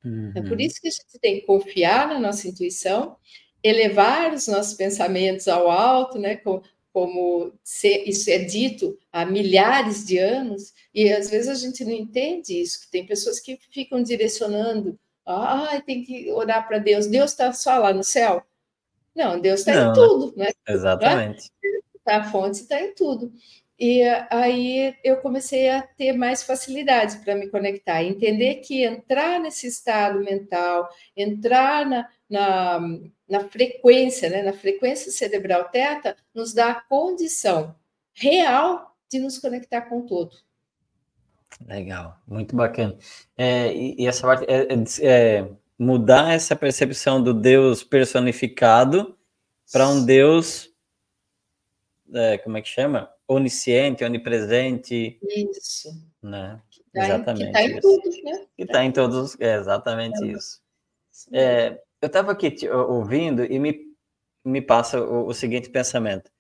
[0.05, 0.33] Uhum.
[0.37, 0.61] É por uhum.
[0.61, 3.17] isso que a gente tem que confiar na nossa intuição,
[3.61, 6.41] elevar os nossos pensamentos ao alto, né?
[6.99, 12.61] Como isso é dito há milhares de anos, e às vezes a gente não entende
[12.61, 17.53] isso, que tem pessoas que ficam direcionando, ah, tem que orar para Deus, Deus está
[17.53, 18.43] só lá no céu.
[19.15, 20.49] Não, Deus está em tudo, né?
[20.67, 21.53] Exatamente.
[22.05, 23.33] A fonte está em tudo.
[23.79, 29.69] E aí eu comecei a ter mais facilidade para me conectar, entender que entrar nesse
[29.69, 32.81] estado mental, entrar na, na
[33.29, 37.77] na frequência, né, na frequência cerebral teta, nos dá a condição
[38.15, 40.37] real de nos conectar com o todo.
[41.67, 42.97] Legal, muito bacana.
[43.37, 49.17] É, e, e, essa parte é, é, é, mudar essa percepção do Deus personificado
[49.71, 50.71] para um Deus,
[52.15, 53.13] é, como é que chama?
[53.27, 55.19] Onisciente, onipresente.
[55.23, 55.91] Isso.
[56.23, 56.61] Né?
[56.71, 57.45] Que tá exatamente.
[57.45, 58.47] Em, que está em tudo, né?
[58.57, 60.63] Que está em todos, é exatamente isso.
[61.33, 63.81] É, eu estava aqui te, ouvindo e me,
[64.45, 66.31] me passa o, o seguinte pensamento.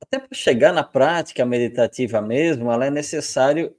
[0.00, 3.74] Até para chegar na prática meditativa mesmo, ela é necessário,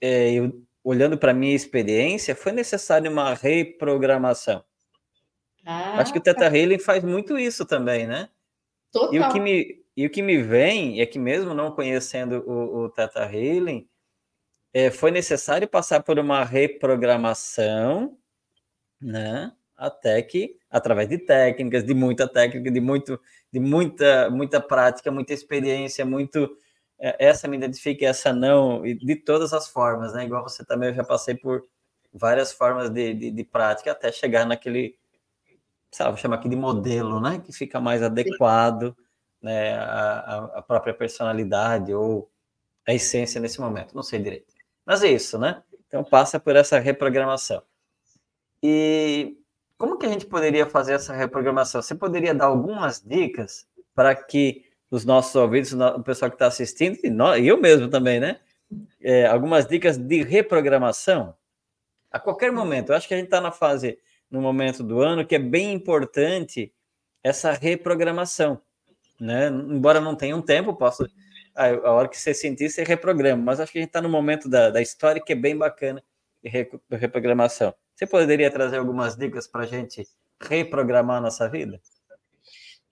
[0.00, 4.64] é, eu, olhando para a minha experiência, foi necessário uma reprogramação.
[5.64, 6.44] Ah, Acho que o Teta.
[6.44, 8.28] Healing faz muito isso também, né?
[8.92, 9.14] Total.
[9.14, 12.84] E o que me, e o que me vem é que mesmo não conhecendo o,
[12.84, 13.88] o Teta Healing,
[14.72, 18.18] é, foi necessário passar por uma reprogramação,
[19.00, 19.52] né?
[19.76, 23.20] Até que, através de técnicas, de muita técnica, de, muito,
[23.52, 26.56] de muita, muita prática, muita experiência, muito
[26.98, 30.24] é, essa me identifica, essa não, e de todas as formas, né?
[30.24, 31.64] Igual você também, eu já passei por
[32.12, 34.96] várias formas de, de, de prática até chegar naquele,
[35.90, 37.42] sabe, chama aqui de modelo, né?
[37.44, 38.96] Que fica mais adequado,
[39.42, 39.74] né?
[39.76, 42.30] A, a própria personalidade ou
[42.86, 44.54] a essência nesse momento, não sei direito.
[44.86, 45.62] Mas é isso, né?
[45.86, 47.62] Então passa por essa reprogramação.
[48.62, 49.36] E
[49.84, 51.82] como que a gente poderia fazer essa reprogramação?
[51.82, 56.98] Você poderia dar algumas dicas para que os nossos ouvintes, o pessoal que está assistindo,
[57.04, 58.40] e, nós, eu mesmo também, né?
[58.98, 61.34] É, algumas dicas de reprogramação
[62.10, 62.88] a qualquer momento.
[62.88, 63.98] Eu acho que a gente está na fase,
[64.30, 66.72] no momento do ano, que é bem importante
[67.22, 68.58] essa reprogramação,
[69.20, 69.48] né?
[69.48, 71.06] Embora não tenha um tempo, posso
[71.54, 73.42] a, hora que você sentir, você reprograma.
[73.42, 76.02] Mas acho que a gente está no momento da, da história que é bem bacana
[76.42, 76.48] de
[76.96, 77.74] reprogramação.
[77.94, 80.06] Você poderia trazer algumas dicas para a gente
[80.40, 81.80] reprogramar a nossa vida?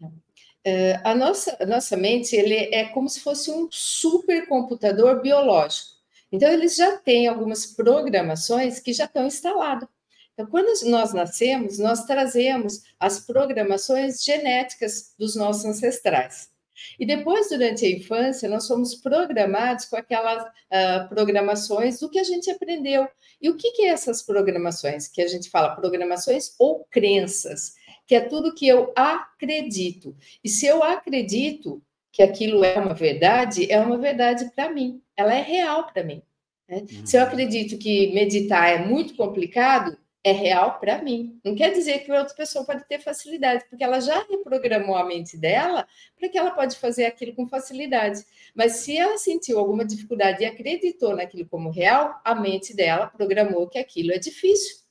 [0.00, 5.90] Uh, a, nossa, nossa mente ele é como se fosse um supercomputador biológico.
[6.30, 9.88] Então, eles já têm algumas programações que já estão instaladas.
[10.32, 16.51] Então, quando nós nascemos, nós trazemos as programações genéticas dos nossos ancestrais.
[16.98, 22.24] E depois, durante a infância, nós somos programados com aquelas uh, programações do que a
[22.24, 23.08] gente aprendeu.
[23.40, 25.08] E o que, que é essas programações?
[25.08, 27.74] Que a gente fala programações ou crenças,
[28.06, 30.16] que é tudo que eu acredito.
[30.42, 35.34] E se eu acredito que aquilo é uma verdade, é uma verdade para mim, ela
[35.34, 36.22] é real para mim.
[36.68, 36.78] Né?
[36.78, 37.06] Uhum.
[37.06, 41.38] Se eu acredito que meditar é muito complicado, é real para mim.
[41.44, 45.36] Não quer dizer que outra pessoa pode ter facilidade, porque ela já reprogramou a mente
[45.36, 45.86] dela
[46.18, 48.24] para que ela pode fazer aquilo com facilidade.
[48.54, 53.68] Mas se ela sentiu alguma dificuldade e acreditou naquilo como real, a mente dela programou
[53.68, 54.82] que aquilo é difícil.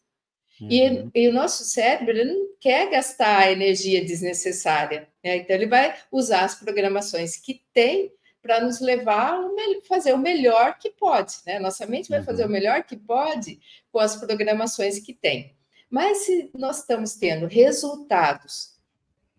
[0.59, 0.67] Uhum.
[0.69, 5.07] E, e, o nosso cérebro ele não quer gastar energia desnecessária.
[5.23, 5.38] Né?
[5.38, 8.11] Então, ele vai usar as programações que tem
[8.41, 9.49] para nos levar a
[9.87, 11.35] fazer o melhor que pode.
[11.45, 11.59] Né?
[11.59, 12.51] Nossa mente vai fazer o uhum.
[12.51, 13.59] melhor que pode
[13.91, 15.55] com as programações que tem.
[15.89, 18.71] Mas se nós estamos tendo resultados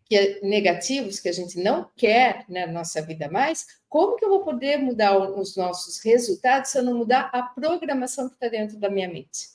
[0.05, 4.29] que é negativos que a gente não quer na nossa vida mais, como que eu
[4.29, 8.79] vou poder mudar os nossos resultados se eu não mudar a programação que está dentro
[8.79, 9.52] da minha mente?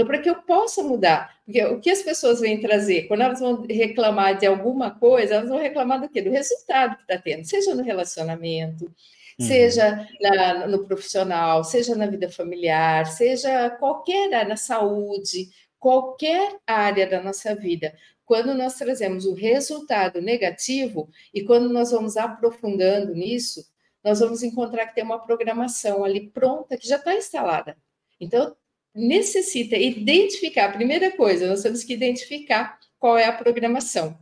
[0.00, 3.38] Então, para que eu possa mudar, porque o que as pessoas vêm trazer, quando elas
[3.38, 6.22] vão reclamar de alguma coisa, elas vão reclamar do quê?
[6.22, 9.46] Do resultado que está tendo, seja no relacionamento, uhum.
[9.46, 17.06] seja na, no profissional, seja na vida familiar, seja qualquer área, na saúde, qualquer área
[17.06, 17.94] da nossa vida.
[18.24, 23.68] Quando nós trazemos o resultado negativo e quando nós vamos aprofundando nisso,
[24.02, 27.76] nós vamos encontrar que tem uma programação ali pronta que já está instalada.
[28.18, 28.56] Então,
[28.94, 34.18] necessita identificar, a primeira coisa, nós temos que identificar qual é a programação.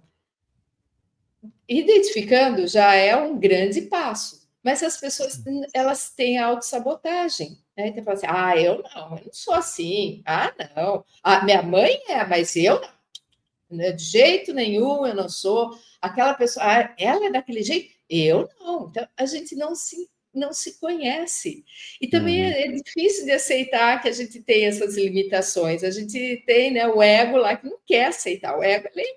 [1.69, 5.43] Identificando já é um grande passo, mas as pessoas
[5.75, 7.59] elas têm autossabotagem.
[7.77, 7.89] Né?
[7.89, 10.23] Então, assim, ah, eu não, eu não sou assim.
[10.25, 11.05] Ah, não.
[11.23, 12.99] Ah, minha mãe é, mas eu não.
[13.71, 15.79] De jeito nenhum, eu não sou.
[16.01, 18.89] Aquela pessoa, ah, ela é daquele jeito, eu não.
[18.89, 21.65] Então, a gente não se não se conhece.
[22.01, 22.49] E também uhum.
[22.49, 25.83] é, é, difícil de aceitar que a gente tem essas limitações.
[25.83, 28.57] A gente tem né, o ego lá que não quer aceitar.
[28.57, 29.17] O ego ele,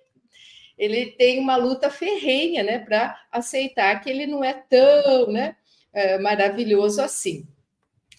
[0.78, 5.56] ele tem uma luta ferrenha né, para aceitar que ele não é tão né,
[5.94, 7.48] é, maravilhoso assim.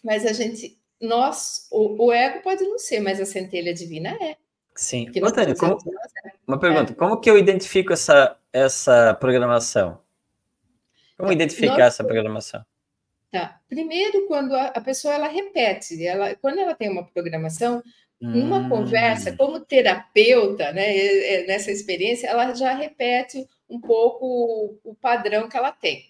[0.03, 4.37] Mas a gente, nós, o, o, ego pode não ser, mas a centelha divina é.
[4.75, 5.11] Sim.
[5.23, 5.79] Antônio, como,
[6.47, 6.95] uma pergunta: é.
[6.95, 10.01] como que eu identifico essa, essa programação?
[11.17, 12.65] Como identificar nós, essa programação?
[13.33, 13.59] Tá.
[13.67, 17.83] Primeiro, quando a, a, pessoa ela repete, ela, quando ela tem uma programação,
[18.21, 18.69] numa hum.
[18.69, 24.27] conversa, como terapeuta, né, nessa experiência, ela já repete um pouco
[24.85, 26.05] o, o padrão que ela tem.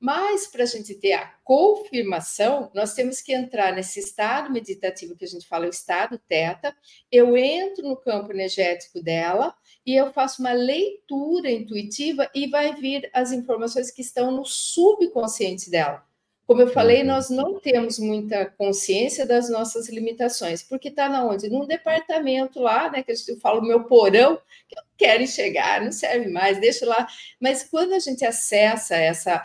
[0.00, 5.24] Mas para a gente ter a confirmação, nós temos que entrar nesse estado meditativo que
[5.24, 6.76] a gente fala, o estado teta.
[7.10, 9.54] Eu entro no campo energético dela
[9.86, 15.70] e eu faço uma leitura intuitiva e vai vir as informações que estão no subconsciente
[15.70, 16.04] dela.
[16.46, 17.06] Como eu falei, uhum.
[17.06, 21.48] nós não temos muita consciência das nossas limitações, porque está na onde?
[21.48, 23.02] Num departamento lá, né?
[23.02, 24.38] Que eu falo meu porão,
[24.68, 27.06] que eu quero enxergar, não serve mais, deixa lá.
[27.40, 29.42] Mas quando a gente acessa essa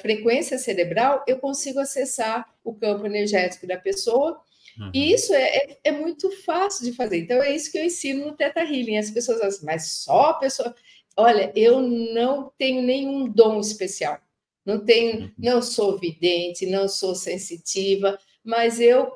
[0.00, 4.40] frequência cerebral, eu consigo acessar o campo energético da pessoa.
[4.78, 4.90] Uhum.
[4.94, 7.18] E isso é, é, é, muito fácil de fazer.
[7.18, 8.98] Então, é isso que eu ensino no Teta Healing.
[8.98, 10.74] As pessoas dizem, mas só a pessoa.
[11.16, 14.18] Olha, eu não tenho nenhum dom especial.
[14.64, 15.30] Não tenho, uhum.
[15.38, 19.12] não sou vidente, não sou sensitiva, mas eu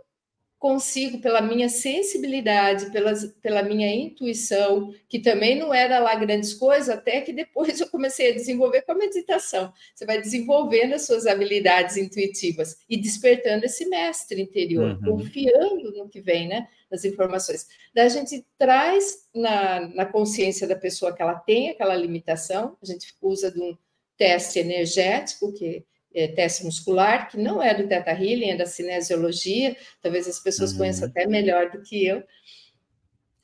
[0.59, 6.88] consigo, pela minha sensibilidade, pelas, pela minha intuição, que também não era lá grandes coisas,
[6.88, 9.72] até que depois eu comecei a desenvolver com a meditação.
[9.94, 15.18] Você vai desenvolvendo as suas habilidades intuitivas e despertando esse mestre interior, uhum.
[15.18, 16.66] confiando no que vem, né?
[16.90, 17.66] Nas informações.
[17.94, 22.86] Daí a gente traz na, na consciência da pessoa que ela tem aquela limitação, a
[22.86, 23.76] gente usa de um
[24.17, 29.77] teste energético, que é teste muscular, que não é do Teta Healing, é da cinesiologia,
[30.01, 30.79] talvez as pessoas uhum.
[30.79, 32.23] conheçam até melhor do que eu.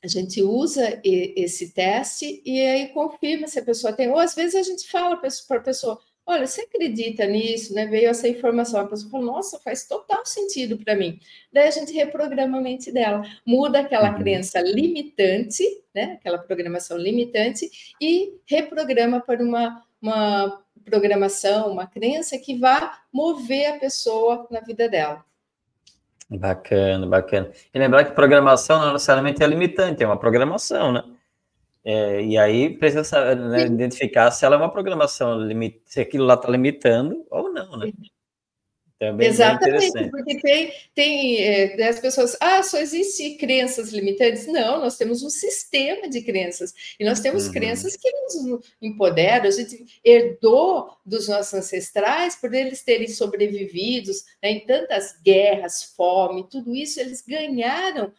[0.03, 4.55] A gente usa esse teste e aí confirma se a pessoa tem, ou às vezes
[4.55, 7.85] a gente fala para a pessoa, olha, você acredita nisso, né?
[7.85, 11.19] Veio essa informação, a pessoa fala, nossa, faz total sentido para mim.
[11.51, 14.17] Daí a gente reprograma a mente dela, muda aquela uhum.
[14.17, 15.63] crença limitante,
[15.93, 16.17] né?
[16.19, 17.69] Aquela programação limitante
[18.01, 24.89] e reprograma para uma, uma programação, uma crença que vá mover a pessoa na vida
[24.89, 25.23] dela.
[26.29, 27.51] Bacana, bacana.
[27.73, 31.03] E lembrar que programação não necessariamente é limitante, é uma programação, né?
[31.85, 35.39] É, e aí precisa né, identificar se ela é uma programação,
[35.85, 37.91] se aquilo lá está limitando ou não, né?
[39.03, 44.47] Também Exatamente, porque tem, tem é, as pessoas, ah, só existe crenças limitantes.
[44.47, 47.51] Não, nós temos um sistema de crenças, e nós temos uhum.
[47.51, 54.09] crenças que nos empoderam, a gente herdou dos nossos ancestrais por eles terem sobrevivido
[54.41, 58.09] né, em tantas guerras, fome, tudo isso, eles ganharam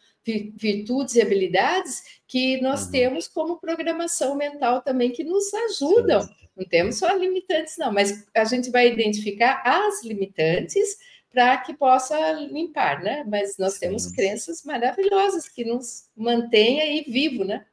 [0.54, 2.90] virtudes e habilidades que nós uhum.
[2.90, 6.20] temos como programação mental também que nos ajudam.
[6.20, 6.43] Sim.
[6.56, 10.98] Não temos só limitantes, não, mas a gente vai identificar as limitantes
[11.32, 13.24] para que possa limpar, né?
[13.26, 13.80] Mas nós Sim.
[13.80, 17.64] temos crenças maravilhosas que nos mantêm aí vivo, né?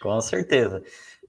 [0.00, 0.82] Com certeza.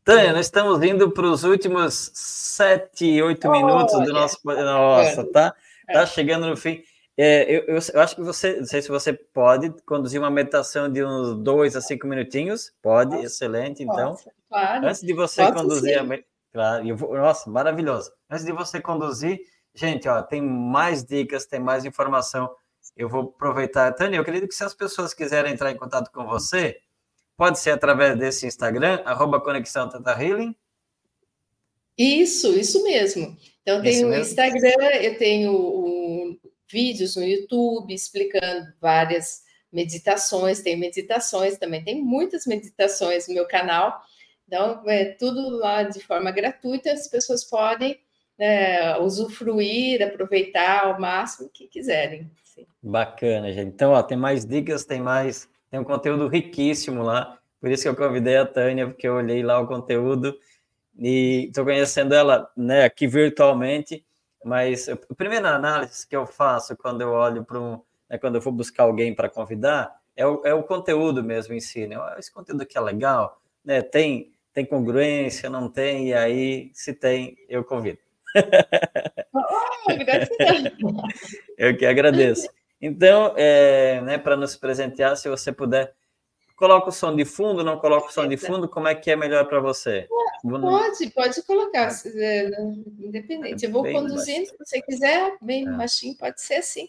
[0.03, 4.37] Tânia, nós estamos indo para os últimos sete, oito minutos do nosso.
[4.43, 5.55] Nossa, tá?
[5.85, 6.05] Tá é.
[6.07, 6.83] chegando no fim.
[7.15, 10.91] É, eu, eu, eu, acho que você, não sei se você pode conduzir uma meditação
[10.91, 12.73] de uns dois a cinco minutinhos.
[12.81, 13.83] Pode, Nossa, excelente.
[13.83, 14.17] Então,
[14.49, 14.87] claro.
[14.87, 15.99] antes de você Posso conduzir sim.
[15.99, 16.03] a
[16.53, 18.11] claro, eu vou, nossa, maravilhoso.
[18.29, 19.39] Antes de você conduzir,
[19.73, 22.49] gente, ó, tem mais dicas, tem mais informação.
[22.95, 24.17] Eu vou aproveitar, Tânia.
[24.17, 26.77] Eu acredito que se as pessoas quiserem entrar em contato com você,
[27.35, 30.55] pode ser através desse Instagram, arroba Conexão Tata Healing.
[31.97, 33.35] Isso, isso mesmo.
[33.61, 36.39] Então, eu tenho o Instagram, eu tenho
[36.69, 44.01] vídeos no YouTube explicando várias meditações, tem meditações também, tem muitas meditações no meu canal.
[44.53, 47.99] Então, é tudo lá de forma gratuita, as pessoas podem
[48.37, 52.29] é, usufruir, aproveitar ao máximo que quiserem.
[52.43, 52.67] Sim.
[52.79, 53.69] Bacana, gente.
[53.69, 57.39] Então, ó, tem mais dicas, tem mais, tem um conteúdo riquíssimo lá.
[57.59, 60.37] Por isso que eu convidei a Tânia, porque eu olhei lá o conteúdo
[60.99, 64.05] e estou conhecendo ela né, aqui virtualmente.
[64.45, 68.41] Mas a primeira análise que eu faço quando eu olho para um, né, quando eu
[68.41, 71.87] vou buscar alguém para convidar, é o, é o conteúdo mesmo em si.
[71.87, 71.95] Né?
[72.19, 73.81] Esse conteúdo aqui é legal, né?
[73.81, 77.99] Tem, tem congruência, não tem, e aí, se tem, eu convido.
[81.57, 82.47] Eu que agradeço.
[82.81, 85.93] Então, é, né, para nos presentear, se você puder
[86.55, 88.69] Coloca o som de fundo, não coloca o som de fundo?
[88.69, 90.07] Como é que é melhor para você?
[90.43, 91.89] Pode, pode colocar,
[92.99, 93.65] independente.
[93.65, 95.71] Eu vou conduzindo, se você quiser, bem é.
[95.71, 96.87] baixinho, pode ser assim.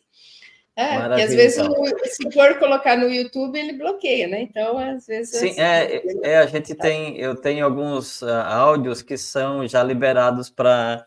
[0.76, 1.84] É, porque às vezes, então.
[2.04, 4.42] se for colocar no YouTube, ele bloqueia, né?
[4.42, 5.38] Então, às vezes.
[5.38, 10.50] Sim, é, é, a gente tem, eu tenho alguns uh, áudios que são já liberados
[10.50, 11.06] para.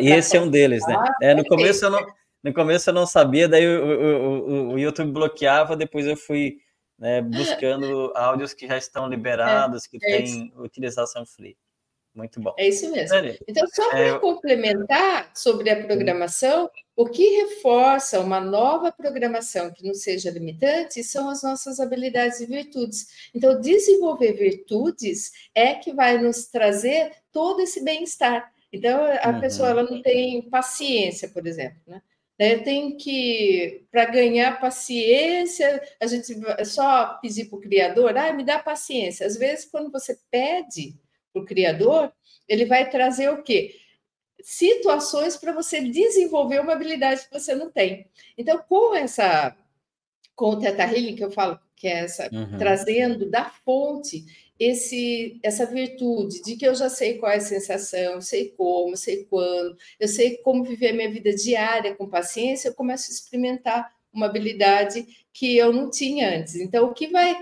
[0.00, 1.02] E esse é um deles, né?
[1.22, 2.06] É, no, começo eu não,
[2.44, 6.58] no começo eu não sabia, daí o, o, o, o YouTube bloqueava, depois eu fui
[6.98, 11.56] né, buscando áudios que já estão liberados, que é têm utilização free.
[12.14, 12.52] Muito bom.
[12.58, 13.16] É isso mesmo.
[13.46, 14.18] Então, só para é...
[14.18, 21.30] complementar sobre a programação, o que reforça uma nova programação que não seja limitante são
[21.30, 23.30] as nossas habilidades e virtudes.
[23.34, 28.52] Então, desenvolver virtudes é que vai nos trazer todo esse bem-estar.
[28.72, 29.40] Então, a uhum.
[29.40, 32.02] pessoa ela não tem paciência, por exemplo, né?
[32.58, 36.34] Tem que, para ganhar paciência, a gente
[36.64, 39.26] só pedir para o Criador, ah, me dá paciência.
[39.26, 40.98] Às vezes, quando você pede
[41.32, 42.12] para o Criador,
[42.48, 43.76] ele vai trazer o quê?
[44.42, 48.06] Situações para você desenvolver uma habilidade que você não tem.
[48.36, 49.56] Então, com essa,
[50.34, 52.58] com o Teta Healing, que eu falo que é essa, uhum.
[52.58, 54.24] trazendo da fonte,
[54.58, 59.24] esse, essa virtude de que eu já sei qual é a sensação, sei como, sei
[59.24, 63.90] quando, eu sei como viver a minha vida diária com paciência, eu começo a experimentar
[64.12, 66.56] uma habilidade que eu não tinha antes.
[66.56, 67.34] Então, o que vai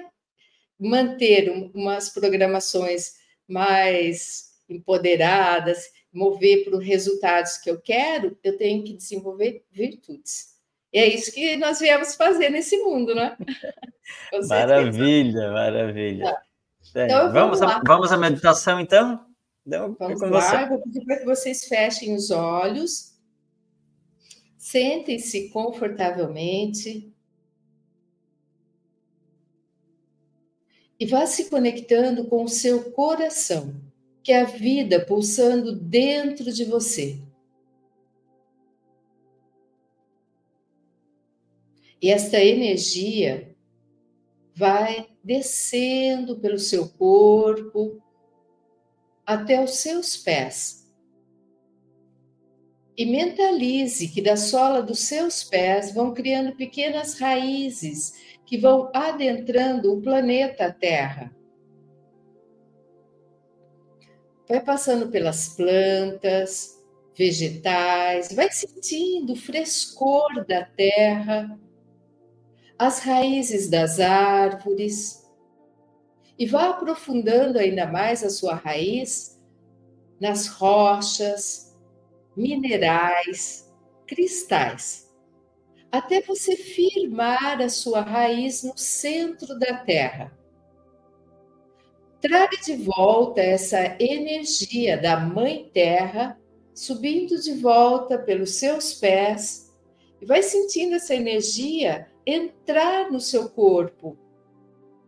[0.79, 3.18] manter umas programações
[3.49, 10.59] mais empoderadas, mover para os resultados que eu quero, eu tenho que desenvolver virtudes.
[10.93, 13.37] E é isso que nós viemos fazer nesse mundo, né?
[14.49, 16.25] maravilha, maravilha.
[16.25, 16.43] Tá.
[16.95, 19.27] É, então, vamos, a, vamos à meditação, então?
[19.67, 20.67] então vamos lá, você.
[20.67, 23.19] vou pedir para que vocês fechem os olhos,
[24.57, 27.13] sentem-se confortavelmente
[30.99, 33.75] e vá se conectando com o seu coração,
[34.23, 37.21] que é a vida pulsando dentro de você.
[42.01, 43.57] E esta energia
[44.55, 48.03] vai descendo pelo seu corpo
[49.25, 50.89] até os seus pés.
[52.97, 58.15] E mentalize que da sola dos seus pés vão criando pequenas raízes
[58.49, 61.31] que vão adentrando o planeta Terra.
[64.49, 66.83] Vai passando pelas plantas,
[67.15, 71.59] vegetais, vai sentindo o frescor da terra
[72.79, 75.29] as raízes das árvores
[76.39, 79.37] e vá aprofundando ainda mais a sua raiz
[80.21, 81.77] nas rochas,
[82.37, 83.69] minerais,
[84.07, 85.08] cristais,
[85.91, 90.37] até você firmar a sua raiz no centro da terra.
[92.21, 96.39] Traga de volta essa energia da Mãe Terra,
[96.75, 99.73] subindo de volta pelos seus pés,
[100.21, 104.19] e vai sentindo essa energia entrar no seu corpo,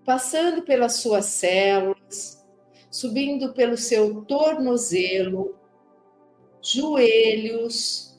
[0.05, 2.47] passando pelas suas células,
[2.91, 5.57] subindo pelo seu tornozelo,
[6.63, 8.17] joelhos,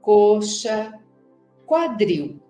[0.00, 1.01] coxa,
[1.66, 2.40] quadril.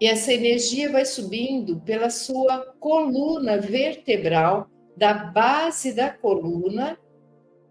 [0.00, 6.98] E essa energia vai subindo pela sua coluna vertebral, da base da coluna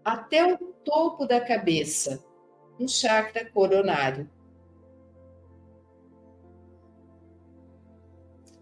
[0.04, 2.24] até o topo da cabeça,
[2.78, 4.30] no chakra coronário.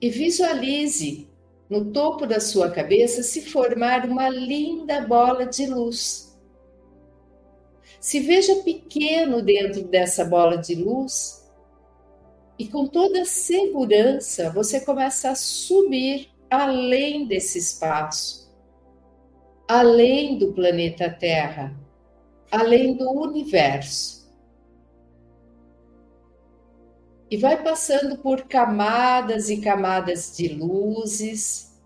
[0.01, 1.29] E visualize
[1.71, 6.26] no topo da sua cabeça se formar uma linda bola de luz.
[8.01, 11.47] Se veja pequeno dentro dessa bola de luz
[12.59, 18.51] e com toda segurança você começa a subir além desse espaço,
[19.68, 21.76] além do planeta Terra,
[22.51, 24.26] além do universo.
[27.28, 31.76] E vai passando por camadas e camadas de luzes.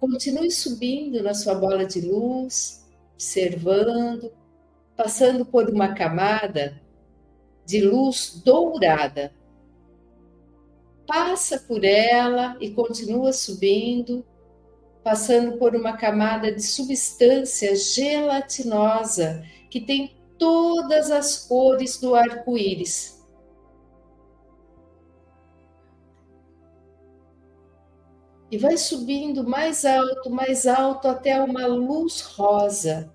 [0.00, 4.32] Continue subindo na sua bola de luz, observando,
[4.96, 6.80] passando por uma camada
[7.64, 9.32] de luz dourada
[11.06, 14.24] passa por ela e continua subindo,
[15.02, 23.16] passando por uma camada de substância gelatinosa que tem todas as cores do arco-íris.
[28.50, 33.12] E vai subindo mais alto, mais alto até uma luz rosa.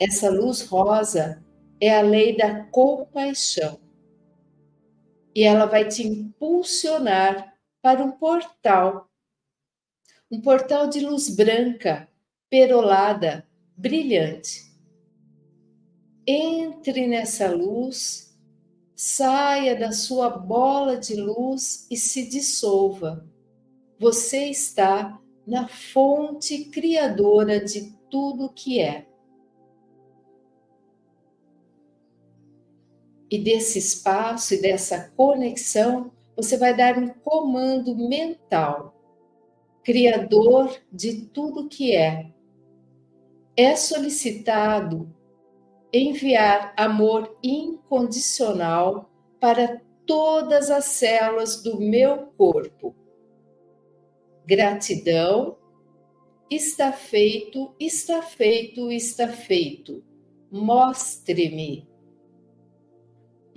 [0.00, 1.44] Essa luz rosa
[1.80, 3.80] é a lei da compaixão
[5.34, 9.08] e ela vai te impulsionar para um portal.
[10.30, 12.08] Um portal de luz branca,
[12.50, 14.72] perolada, brilhante.
[16.26, 18.38] Entre nessa luz,
[18.94, 23.26] saia da sua bola de luz e se dissolva.
[23.98, 29.07] Você está na fonte criadora de tudo que é.
[33.30, 38.94] E desse espaço e dessa conexão, você vai dar um comando mental,
[39.82, 42.30] criador de tudo que é.
[43.56, 45.12] É solicitado
[45.92, 49.10] enviar amor incondicional
[49.40, 52.94] para todas as células do meu corpo.
[54.46, 55.58] Gratidão,
[56.50, 60.02] está feito, está feito, está feito.
[60.50, 61.86] Mostre-me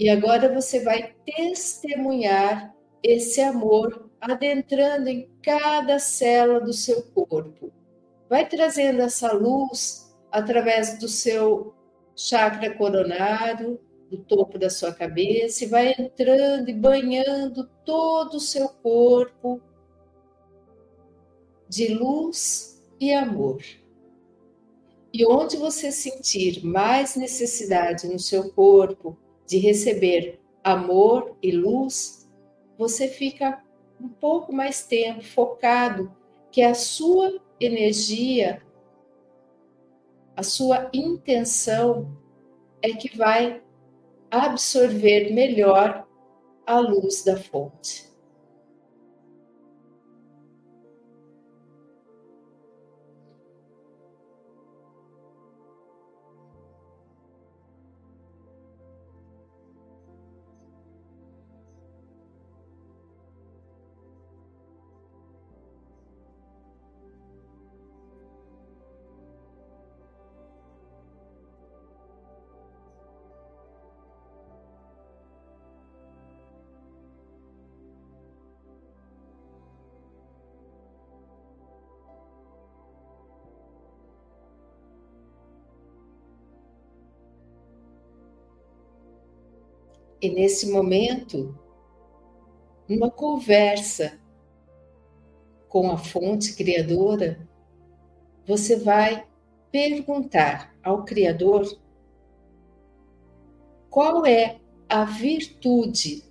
[0.02, 7.72] e agora você vai testemunhar esse amor adentrando em cada célula do seu corpo.
[8.28, 11.76] Vai trazendo essa luz através do seu
[12.16, 13.80] chakra coronário,
[14.10, 19.62] do topo da sua cabeça, e vai entrando e banhando todo o seu corpo
[21.70, 23.62] de luz e amor.
[25.14, 29.16] E onde você sentir mais necessidade no seu corpo,
[29.52, 32.26] de receber amor e luz,
[32.78, 33.62] você fica
[34.00, 36.10] um pouco mais tempo focado
[36.50, 38.64] que a sua energia,
[40.38, 42.18] a sua intenção
[42.82, 43.62] é que vai
[44.30, 46.08] absorver melhor
[46.66, 48.10] a luz da fonte.
[90.22, 91.58] E nesse momento,
[92.88, 94.20] numa conversa
[95.68, 97.50] com a fonte criadora,
[98.46, 99.26] você vai
[99.72, 101.80] perguntar ao Criador
[103.90, 106.24] qual é a virtude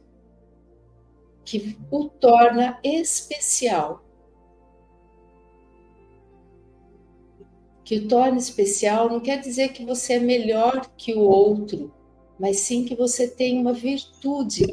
[1.45, 4.05] que o torna especial.
[7.83, 11.93] Que o torna especial não quer dizer que você é melhor que o outro
[12.41, 14.65] mas sim que você tem uma virtude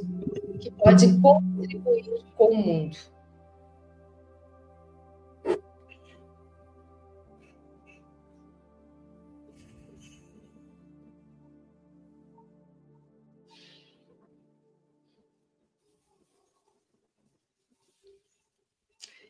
[0.62, 2.98] que pode contribuir com o mundo.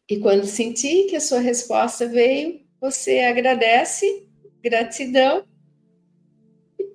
[0.08, 4.30] E quando sentir que a sua resposta veio, você agradece,
[4.62, 5.44] gratidão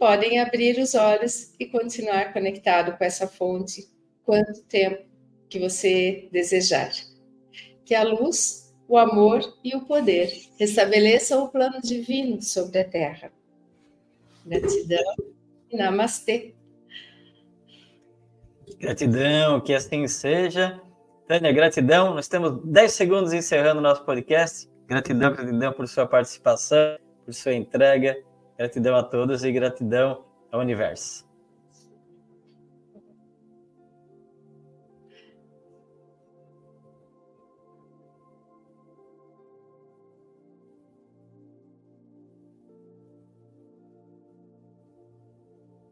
[0.03, 3.89] podem abrir os olhos e continuar conectado com essa fonte
[4.25, 5.05] quanto tempo
[5.49, 6.91] que você desejar.
[7.85, 10.29] Que a luz, o amor e o poder
[10.59, 13.31] restabeleçam o plano divino sobre a Terra.
[14.45, 15.15] Gratidão
[15.71, 16.53] e namastê.
[18.81, 20.81] Gratidão, que assim seja.
[21.29, 22.13] Tânia, gratidão.
[22.13, 24.69] Nós temos 10 segundos encerrando o nosso podcast.
[24.85, 28.17] Gratidão, gratidão por sua participação, por sua entrega.
[28.63, 31.29] Gratidão a todos e gratidão ao universo.